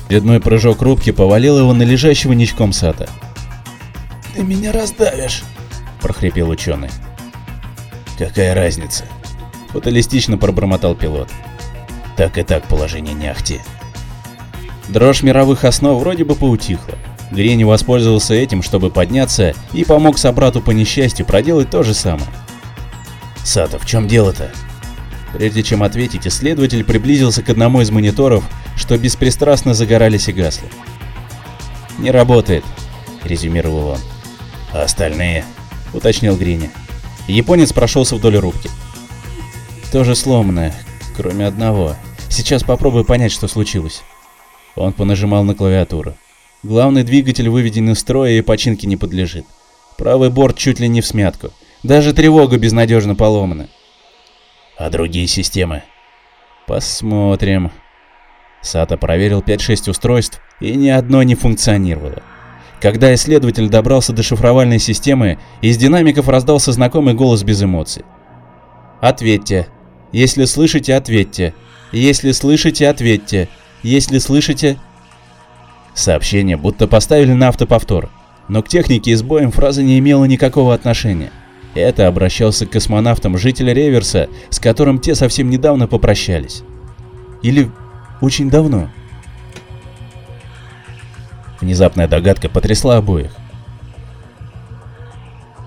Очередной 0.07 0.39
прыжок 0.39 0.81
рубки 0.81 1.11
повалил 1.11 1.59
его 1.59 1.73
на 1.73 1.83
лежащего 1.83 2.31
ничком 2.31 2.71
Сата. 2.71 3.09
«Ты 4.35 4.43
меня 4.43 4.71
раздавишь!»– 4.71 5.43
прохрипел 6.06 6.52
ученый. 6.52 6.91
«Какая 8.20 8.54
разница?»– 8.54 9.06
фаталистично 9.70 10.38
пробормотал 10.38 10.94
пилот. 10.94 11.30
«Так 12.15 12.38
и 12.38 12.44
так 12.44 12.63
положение 12.68 13.15
не 13.15 13.28
ахти». 13.28 13.60
Дрожь 14.88 15.24
мировых 15.24 15.63
основ 15.63 16.00
вроде 16.00 16.24
бы 16.24 16.36
поутихла. 16.36 16.94
Грени 17.32 17.63
воспользовался 17.63 18.36
этим, 18.36 18.62
чтобы 18.62 18.91
подняться, 18.91 19.56
и 19.74 19.84
помог 19.84 20.20
собрату 20.20 20.62
по 20.62 20.70
несчастью 20.70 21.26
проделать 21.26 21.72
то 21.72 21.82
же 21.82 21.96
самое. 21.96 22.30
«Сата, 23.44 23.80
в 23.80 23.88
чем 23.88 24.08
дело-то?» 24.08 24.52
Прежде 25.34 25.63
чем 25.63 25.82
ответить, 25.82 26.28
исследователь 26.28 26.84
приблизился 26.84 27.41
к 27.41 27.50
одному 27.50 27.82
из 27.82 27.89
мониторов 27.89 28.44
что 28.78 28.96
беспристрастно 28.98 29.74
загорались 29.74 30.28
и 30.28 30.34
гасли. 30.34 30.68
«Не 31.98 32.12
работает», 32.12 32.63
резюмировал 33.24 33.88
он. 33.88 34.00
А 34.72 34.84
остальные? 34.84 35.46
Уточнил 35.93 36.36
Грини. 36.36 36.69
Японец 37.28 37.74
прошелся 37.74 38.15
вдоль 38.15 38.38
рубки. 38.38 38.69
Тоже 39.91 40.15
сломанное, 40.15 40.74
кроме 41.15 41.48
одного. 41.48 41.95
Сейчас 42.30 42.63
попробую 42.63 43.06
понять, 43.06 43.32
что 43.32 43.48
случилось. 43.48 44.04
Он 44.76 44.93
понажимал 44.93 45.43
на 45.43 45.56
клавиатуру. 45.56 46.15
Главный 46.63 47.04
двигатель 47.04 47.50
выведен 47.50 47.91
из 47.91 48.00
строя 48.00 48.32
и 48.32 48.41
починке 48.41 48.88
не 48.88 48.98
подлежит. 48.98 49.45
Правый 49.98 50.30
борт 50.30 50.58
чуть 50.58 50.80
ли 50.80 50.88
не 50.88 51.02
в 51.02 51.06
смятку. 51.06 51.52
Даже 51.84 52.13
тревога 52.13 52.58
безнадежно 52.58 53.15
поломана. 53.15 53.69
А 54.78 54.89
другие 54.89 55.28
системы? 55.28 55.84
Посмотрим. 56.67 57.71
Сата 58.62 58.98
проверил 58.98 59.41
5-6 59.41 59.91
устройств, 59.91 60.41
и 60.60 60.76
ни 60.76 60.89
одно 60.89 61.21
не 61.24 61.36
функционировало. 61.36 62.24
Когда 62.86 63.15
исследователь 63.15 63.67
добрался 63.67 64.13
до 64.13 64.21
шифровальной 64.21 64.78
системы, 64.78 65.39
из 65.60 65.76
динамиков 65.76 66.28
раздался 66.28 66.71
знакомый 66.71 67.15
голос 67.15 67.41
без 67.41 67.63
эмоций. 67.63 68.06
«Ответьте. 69.02 69.65
Если 70.12 70.45
слышите, 70.45 70.93
ответьте. 70.93 71.56
Если 71.91 72.32
слышите, 72.32 72.88
ответьте. 72.88 73.50
Если 73.82 74.19
слышите...» 74.19 74.78
Сообщение 75.95 76.58
будто 76.58 76.88
поставили 76.88 77.34
на 77.34 77.48
автоповтор, 77.48 78.12
но 78.50 78.62
к 78.62 78.69
технике 78.69 79.10
и 79.10 79.15
сбоям 79.15 79.50
фраза 79.50 79.82
не 79.82 79.98
имела 79.98 80.26
никакого 80.26 80.71
отношения. 80.71 81.32
Это 81.74 82.06
обращался 82.06 82.67
к 82.67 82.69
космонавтам 82.69 83.36
жителя 83.36 83.74
Реверса, 83.74 84.30
с 84.52 84.60
которым 84.60 85.00
те 85.00 85.15
совсем 85.15 85.50
недавно 85.50 85.88
попрощались. 85.88 86.62
Или 87.41 87.71
очень 88.21 88.52
давно. 88.52 88.91
Внезапная 91.65 92.08
догадка 92.08 92.47
потрясла 92.47 92.97
обоих. 92.97 93.32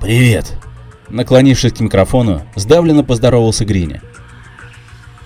«Привет!» 0.01 0.57
Наклонившись 1.09 1.73
к 1.73 1.81
микрофону, 1.81 2.47
сдавленно 2.55 3.03
поздоровался 3.03 3.65
Гриня. 3.65 4.01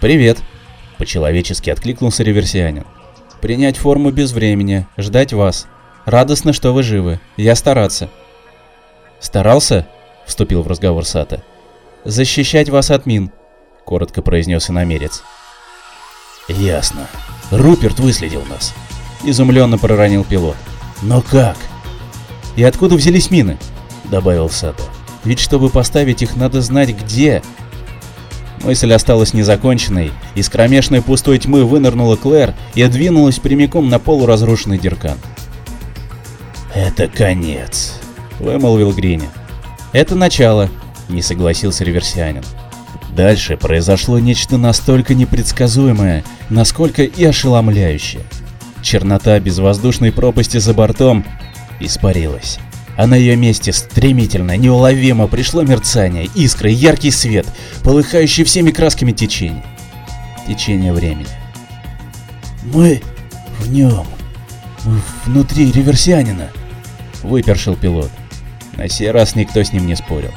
«Привет!»— 0.01 0.39
по-человечески 0.97 1.69
откликнулся 1.69 2.23
реверсианин. 2.23 2.87
«Принять 3.43 3.77
форму 3.77 4.13
без 4.13 4.33
времени, 4.33 4.87
ждать 4.97 5.35
вас. 5.35 5.67
Радостно, 6.07 6.55
что 6.55 6.73
вы 6.73 6.83
живы. 6.83 7.21
Я 7.37 7.55
стараться». 7.55 8.09
«Старался?»— 9.21 9.87
вступил 10.27 10.63
в 10.63 10.69
разговор 10.69 11.05
Сата. 11.05 11.43
«Защищать 12.07 12.71
вас 12.71 12.91
от 12.91 13.05
мин»,— 13.05 13.31
коротко 13.85 14.23
произнес 14.23 14.71
иномерец. 14.71 15.23
«Ясно. 16.49 17.09
Руперт 17.51 18.01
выследил 18.01 18.43
нас»,— 18.47 18.73
изумленно 19.25 19.79
проронил 19.79 20.25
пилот. 20.25 20.57
«Но 21.03 21.21
как?» 21.23 21.57
«И 22.57 22.63
откуда 22.63 22.97
взялись 22.97 23.31
мины?»— 23.31 23.59
добавил 24.05 24.51
Сата. 24.51 24.83
«Ведь 25.25 25.41
чтобы 25.41 25.69
поставить 25.71 26.23
их, 26.23 26.37
надо 26.37 26.61
знать 26.63 26.91
где». 26.91 27.43
Мысль 28.63 28.93
осталась 28.93 29.35
незаконченной, 29.35 30.13
из 30.37 30.49
кромешной 30.49 31.03
пустой 31.03 31.39
тьмы 31.39 31.65
вынырнула 31.65 32.17
Клэр 32.17 32.55
и 32.75 32.85
двинулась 32.85 33.41
прямиком 33.41 33.89
на 33.89 33.99
полуразрушенный 33.99 34.79
диркан. 34.79 35.19
«Это 36.73 37.09
конец»,— 37.09 37.95
вымолвил 38.39 38.93
Гриня. 38.93 39.29
«Это 39.93 40.15
начало»,— 40.15 40.71
не 41.09 41.23
согласился 41.23 41.85
реверсианин. 41.85 42.45
Дальше 43.15 43.57
произошло 43.57 44.19
нечто 44.19 44.57
настолько 44.57 45.15
непредсказуемое, 45.15 46.25
насколько 46.49 47.03
и 47.03 47.25
ошеломляющее. 47.25 48.23
Чернота 48.83 49.39
безвоздушной 49.39 50.13
пропасти 50.13 50.59
за 50.59 50.75
бортом 50.75 51.25
испарилась. 51.81 52.59
А 52.97 53.07
на 53.07 53.15
ее 53.15 53.37
месте 53.37 53.73
стремительно, 53.73 54.57
неуловимо 54.57 55.29
пришло 55.29 55.63
мерцание, 55.63 56.29
искры, 56.35 56.71
яркий 56.71 57.11
свет, 57.11 57.47
полыхающий 57.83 58.45
всеми 58.45 58.71
красками 58.71 59.13
течения. 59.13 59.65
Течение 60.47 60.93
времени. 60.93 61.29
«Мы 62.65 63.01
в 63.61 63.71
нем. 63.73 64.07
Мы 64.85 65.01
внутри 65.25 65.73
реверсианина»,— 65.73 66.49
выпершил 67.23 67.77
пилот. 67.77 68.11
На 68.77 68.89
сей 68.89 69.11
раз 69.11 69.37
никто 69.37 69.63
с 69.63 69.73
ним 69.73 69.87
не 69.87 69.95
спорил. 69.95 70.33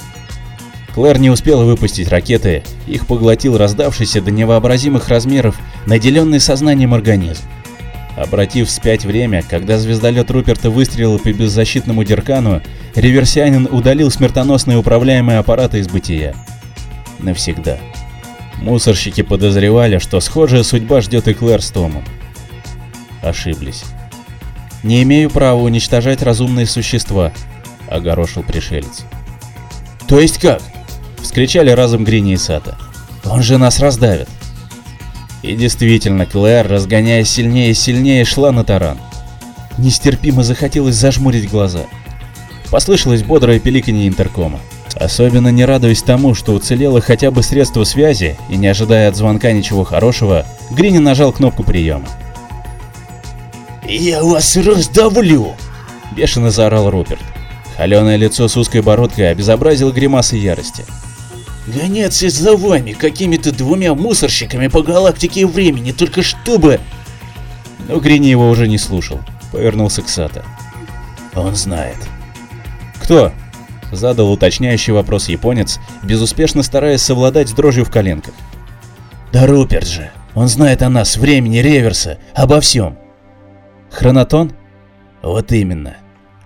Клэр 0.94 1.20
не 1.20 1.30
успела 1.30 1.66
выпустить 1.66 2.08
ракеты, 2.08 2.64
их 2.88 3.06
поглотил 3.06 3.58
раздавшийся 3.58 4.22
до 4.22 4.32
невообразимых 4.32 5.10
размеров, 5.10 5.60
наделенный 5.86 6.40
сознанием 6.40 6.94
организм. 6.94 7.44
Обратив 8.16 8.70
вспять 8.70 9.04
время, 9.04 9.44
когда 9.48 9.78
звездолет 9.78 10.32
Руперта 10.32 10.70
выстрелил 10.70 11.20
по 11.20 11.34
беззащитному 11.34 12.04
Деркану, 12.04 12.62
реверсианин 12.96 13.68
удалил 13.70 14.10
смертоносные 14.10 14.78
управляемые 14.78 15.40
аппараты 15.40 15.80
из 15.80 15.90
бытия. 15.90 16.34
Навсегда. 17.20 17.78
Мусорщики 18.62 19.22
подозревали, 19.22 19.98
что 19.98 20.22
схожая 20.22 20.64
судьба 20.64 21.02
ждет 21.02 21.28
и 21.28 21.34
Клэр 21.34 21.62
с 21.62 21.72
Томом. 21.72 22.06
Ошиблись. 23.22 23.84
«Не 24.84 25.04
имею 25.04 25.30
права 25.30 25.62
уничтожать 25.62 26.22
разумные 26.22 26.68
существа»,— 26.68 27.34
огорошил 27.90 28.44
пришелец. 28.44 29.04
«То 30.08 30.20
есть 30.20 30.38
как?»— 30.38 30.62
вскричали 31.22 31.72
разом 31.72 32.06
Грини 32.06 32.34
и 32.34 32.38
Сата. 32.38 32.78
«Он 33.26 33.42
же 33.42 33.58
нас 33.58 33.80
раздавит!» 33.80 34.30
И 35.46 35.56
действительно, 35.56 36.26
Клэр, 36.26 36.68
разгоняясь 36.68 37.30
сильнее 37.30 37.70
и 37.70 37.76
сильнее, 37.76 38.26
шла 38.26 38.52
на 38.52 38.64
таран. 38.64 38.98
Нестерпимо 39.78 40.44
захотелось 40.44 40.96
зажмурить 40.96 41.52
глаза. 41.52 41.82
Послышалось 42.72 43.22
бодрое 43.22 43.60
пиликанье 43.60 44.08
интеркома. 44.08 44.60
Особенно 44.96 45.50
не 45.50 45.64
радуясь 45.64 46.02
тому, 46.02 46.34
что 46.34 46.54
уцелело 46.54 47.00
хотя 47.00 47.30
бы 47.30 47.44
средство 47.44 47.84
связи, 47.84 48.38
и 48.50 48.58
не 48.58 48.66
ожидая 48.66 49.08
от 49.08 49.18
звонка 49.18 49.52
ничего 49.52 49.84
хорошего, 49.84 50.48
Грини 50.72 50.98
нажал 50.98 51.32
кнопку 51.32 51.64
приема. 51.64 52.08
«Я 53.88 54.24
вас 54.24 54.58
раздавлю!»– 54.58 55.54
бешено 56.16 56.50
заорал 56.50 56.90
Руперт. 56.90 57.22
Холеное 57.78 58.18
лицо 58.18 58.48
с 58.48 58.58
узкой 58.58 58.82
бородкой 58.82 59.30
обезобразило 59.30 59.92
гримасы 59.92 60.38
ярости. 60.38 60.86
«Гоняться 61.68 62.30
за 62.30 62.56
вами 62.56 62.94
какими-то 62.94 63.52
двумя 63.52 63.96
мусорщиками 63.96 64.68
по 64.68 64.84
галактике 64.84 65.46
времени, 65.48 65.92
только 65.92 66.22
чтобы...» 66.22 66.80
Но 67.88 68.00
Грини 68.00 68.28
его 68.28 68.50
уже 68.50 68.68
не 68.68 68.78
слушал, 68.78 69.20
повернулся 69.52 70.02
к 70.02 70.10
Сата. 70.10 70.44
«Он 71.34 71.56
знает». 71.56 71.98
«Кто?»– 73.02 73.32
задал 73.92 74.32
уточняющий 74.32 74.94
вопрос 74.94 75.30
японец, 75.30 75.80
безуспешно 76.04 76.64
стараясь 76.64 77.02
совладать 77.02 77.50
с 77.50 77.54
дрожью 77.54 77.86
в 77.86 77.92
коленках. 77.92 78.34
«Да 79.32 79.46
Руперт 79.46 79.88
же! 79.88 80.12
Он 80.34 80.48
знает 80.48 80.82
о 80.82 80.90
нас, 80.90 81.18
времени, 81.18 81.60
реверса, 81.60 82.18
обо 82.34 82.62
всем!» 82.62 82.98
«Хронотон?» 83.92 84.54
«Вот 85.22 85.52
именно. 85.52 85.98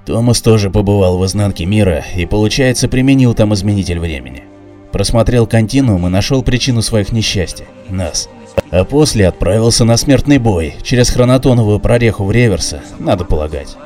Томас 0.06 0.42
тоже 0.42 0.70
побывал 0.70 1.18
в 1.18 1.26
изнанке 1.26 1.66
мира 1.66 2.04
и, 2.16 2.26
получается, 2.26 2.88
применил 2.88 3.34
там 3.34 3.54
изменитель 3.54 4.00
времени. 4.00 4.44
Просмотрел 4.92 5.46
континуум 5.46 6.08
и 6.08 6.10
нашел 6.10 6.42
причину 6.42 6.82
своих 6.82 7.12
несчастий– 7.12 7.66
нас. 7.90 8.30
А 8.72 8.84
после 8.84 9.28
отправился 9.28 9.86
на 9.86 9.98
смертный 9.98 10.38
бой 10.38 10.76
через 10.84 11.10
хронотоновую 11.10 11.80
прореху 11.80 12.26
в 12.26 12.32
реверса, 12.32 12.82
надо 13.00 13.26
полагать. 13.26 13.78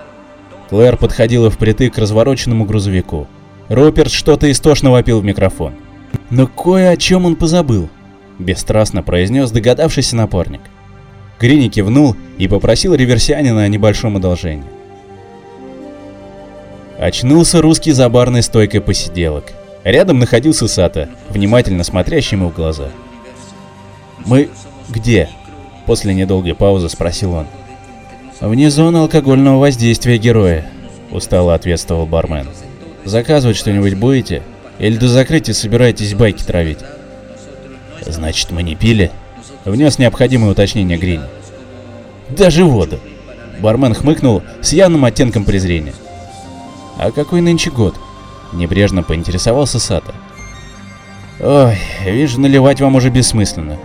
Клэр 0.69 0.97
подходила 0.97 1.49
впритык 1.49 1.95
к 1.95 1.97
развороченному 1.97 2.65
грузовику. 2.65 3.27
Руперт 3.69 4.11
что-то 4.11 4.51
истошно 4.51 4.91
вопил 4.91 5.21
в 5.21 5.25
микрофон. 5.25 5.73
Но 6.29 6.47
кое 6.47 6.89
о 6.89 6.97
чем 6.97 7.25
он 7.25 7.35
позабыл, 7.35 7.89
бесстрастно 8.39 9.03
произнес 9.03 9.51
догадавшийся 9.51 10.15
напарник. 10.15 10.61
Грини 11.39 11.67
кивнул 11.67 12.15
и 12.37 12.47
попросил 12.47 12.93
реверсианина 12.93 13.63
о 13.63 13.67
небольшом 13.67 14.17
одолжении. 14.17 14.65
Очнулся 16.97 17.61
русский 17.61 17.91
за 17.91 18.07
барной 18.09 18.43
стойкой 18.43 18.81
посиделок. 18.81 19.51
Рядом 19.83 20.19
находился 20.19 20.67
Сата, 20.67 21.09
внимательно 21.29 21.83
смотрящий 21.83 22.37
ему 22.37 22.49
в 22.49 22.55
глаза. 22.55 22.89
«Мы 24.25 24.49
где?»– 24.89 25.29
после 25.85 26.13
недолгой 26.13 26.55
паузы 26.55 26.87
спросил 26.87 27.33
он. 27.33 27.47
«Вне 28.39 28.69
зоны 28.69 28.97
алкогольного 28.97 29.59
воздействия 29.59 30.17
героя»,– 30.17 30.65
устало 31.11 31.53
ответствовал 31.53 32.05
бармен. 32.05 32.47
«Заказывать 33.03 33.57
что-нибудь 33.57 33.95
будете? 33.95 34.41
Или 34.79 34.95
до 34.95 35.07
закрытия 35.09 35.53
собираетесь 35.53 36.13
байки 36.13 36.43
травить?» 36.43 36.79
«Значит, 38.05 38.51
мы 38.51 38.63
не 38.63 38.75
пили?»– 38.75 39.11
внес 39.65 39.99
необходимое 39.99 40.51
уточнение 40.51 40.97
Грини. 40.97 41.25
«Даже 42.29 42.63
воду!» 42.63 42.99
Бармен 43.59 43.93
хмыкнул 43.93 44.43
с 44.61 44.73
явным 44.73 45.05
оттенком 45.05 45.43
презрения. 45.43 45.93
«А 46.97 47.11
какой 47.11 47.41
нынче 47.41 47.69
год?»— 47.69 47.95
небрежно 48.53 49.03
поинтересовался 49.03 49.79
Сата. 49.79 50.13
«Ой, 51.39 51.77
вижу, 52.05 52.39
наливать 52.39 52.79
вам 52.79 52.95
уже 52.95 53.09
бессмысленно». 53.09 53.77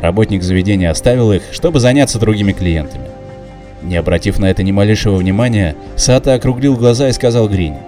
Работник 0.00 0.42
заведения 0.42 0.90
оставил 0.90 1.32
их, 1.32 1.42
чтобы 1.52 1.80
заняться 1.80 2.18
другими 2.18 2.52
клиентами. 2.52 3.06
Не 3.82 3.96
обратив 3.96 4.38
на 4.38 4.46
это 4.46 4.62
ни 4.62 4.72
малейшего 4.72 5.16
внимания, 5.16 5.76
Сата 5.96 6.34
округлил 6.34 6.76
глаза 6.76 7.08
и 7.08 7.12
сказал 7.12 7.48
Грини. 7.48 7.78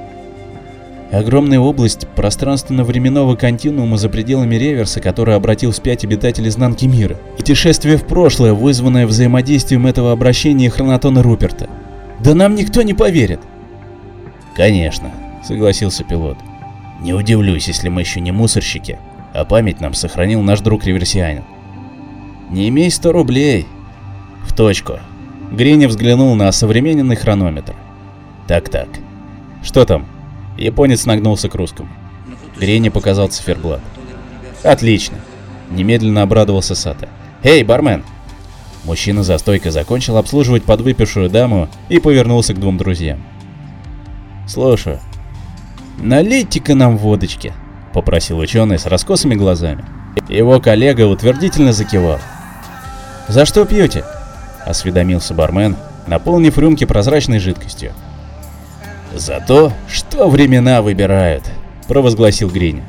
Огромная 1.12 1.60
область 1.60 2.08
пространственно-временного 2.16 3.36
континуума 3.36 3.96
за 3.96 4.08
пределами 4.08 4.56
реверса, 4.56 5.00
который 5.00 5.36
обратил 5.36 5.70
вспять 5.70 6.04
обитателей 6.04 6.48
изнанки 6.48 6.86
мира. 6.86 7.16
Путешествие 7.36 7.98
в 7.98 8.06
прошлое, 8.06 8.52
вызванное 8.52 9.06
взаимодействием 9.06 9.86
этого 9.86 10.10
обращения 10.10 10.70
хронотона 10.70 11.22
Руперта. 11.22 11.68
Да 12.18 12.34
нам 12.34 12.56
никто 12.56 12.82
не 12.82 12.94
поверит. 12.94 13.38
Конечно, 14.56 15.12
согласился 15.46 16.04
пилот. 16.04 16.38
Не 17.00 17.12
удивлюсь, 17.12 17.68
если 17.68 17.88
мы 17.88 18.00
еще 18.00 18.20
не 18.20 18.32
мусорщики, 18.32 18.98
а 19.32 19.44
память 19.44 19.80
нам 19.80 19.94
сохранил 19.94 20.40
наш 20.42 20.60
друг 20.60 20.84
реверсианин. 20.84 21.44
Не 22.50 22.68
имей 22.68 22.90
100 22.90 23.12
рублей. 23.12 23.66
В 24.46 24.54
точку. 24.54 24.94
Гриня 25.50 25.88
взглянул 25.88 26.34
на 26.34 26.50
современный 26.52 27.16
хронометр. 27.16 27.74
Так-так. 28.46 28.88
Что 29.62 29.84
там? 29.84 30.06
Японец 30.56 31.06
нагнулся 31.06 31.48
к 31.48 31.54
русскому. 31.54 31.88
Гриня 32.58 32.90
показал 32.90 33.28
циферблат. 33.28 33.80
Отлично. 34.62 35.18
Немедленно 35.70 36.22
обрадовался 36.22 36.74
Сата. 36.74 37.08
Эй, 37.42 37.64
бармен! 37.64 38.04
Мужчина 38.84 39.22
за 39.22 39.38
стойкой 39.38 39.72
закончил 39.72 40.16
обслуживать 40.16 40.64
подвыпившую 40.64 41.30
даму 41.30 41.68
и 41.88 41.98
повернулся 41.98 42.54
к 42.54 42.60
двум 42.60 42.76
друзьям. 42.76 43.22
Слушаю. 44.46 45.00
Налейте-ка 45.98 46.74
нам 46.74 46.96
водочки, 46.96 47.52
попросил 47.92 48.38
ученый 48.38 48.78
с 48.78 48.86
раскосыми 48.86 49.34
глазами. 49.34 49.84
Его 50.28 50.60
коллега 50.60 51.06
утвердительно 51.06 51.72
закивал. 51.72 52.18
«За 53.28 53.46
что 53.46 53.64
пьете?»– 53.64 54.04
осведомился 54.66 55.34
бармен, 55.34 55.76
наполнив 56.06 56.58
рюмки 56.58 56.84
прозрачной 56.84 57.38
жидкостью. 57.38 57.92
«За 59.14 59.40
то, 59.40 59.72
что 59.88 60.28
времена 60.28 60.82
выбирают»,– 60.82 61.44
провозгласил 61.88 62.50
Гринь. 62.50 62.82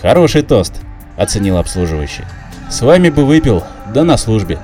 «Хороший 0.00 0.42
тост»,– 0.42 0.74
оценил 1.16 1.56
обслуживающий. 1.56 2.24
«С 2.70 2.82
вами 2.82 3.08
бы 3.08 3.24
выпил, 3.24 3.64
да 3.92 4.04
на 4.04 4.16
службе. 4.16 4.58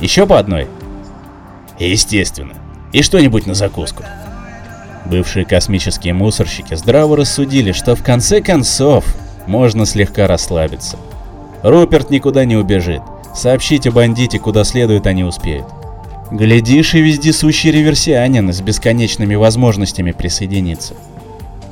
Еще 0.00 0.26
по 0.26 0.38
одной?» 0.38 0.68
«Естественно. 1.78 2.54
И 2.92 3.02
что-нибудь 3.02 3.46
на 3.46 3.54
закуску». 3.54 4.04
Бывшие 5.08 5.46
космические 5.46 6.12
мусорщики 6.12 6.74
здраво 6.74 7.16
рассудили, 7.16 7.72
что 7.72 7.96
в 7.96 8.02
конце 8.02 8.42
концов 8.42 9.04
можно 9.46 9.86
слегка 9.86 10.26
расслабиться. 10.26 10.98
Руперт 11.62 12.10
никуда 12.10 12.44
не 12.44 12.56
убежит. 12.56 13.00
Сообщить 13.34 13.86
о 13.86 13.92
бандите 13.92 14.38
куда 14.38 14.64
следует 14.64 15.06
они 15.06 15.24
успеют. 15.24 15.66
Глядишь, 16.30 16.94
и 16.94 17.00
вездесущий 17.00 17.70
реверсианин 17.70 18.52
с 18.52 18.60
бесконечными 18.60 19.34
возможностями 19.34 20.12
присоединиться. 20.12 20.94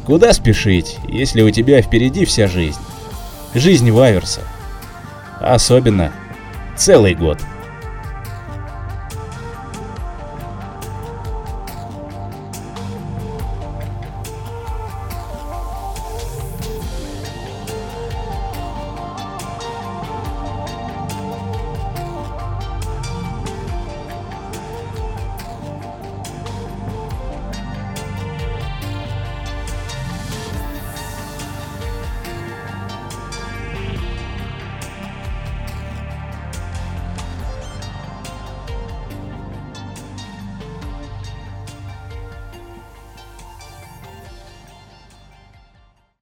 Куда 0.07 0.33
спешить, 0.33 0.97
если 1.07 1.43
у 1.43 1.51
тебя 1.51 1.83
впереди 1.83 2.25
вся 2.25 2.49
жизнь? 2.49 2.79
Жизнь 3.55 3.91
Вайверса. 3.91 4.41
Особенно 5.41 6.11
целый 6.75 7.15
год. 7.15 7.39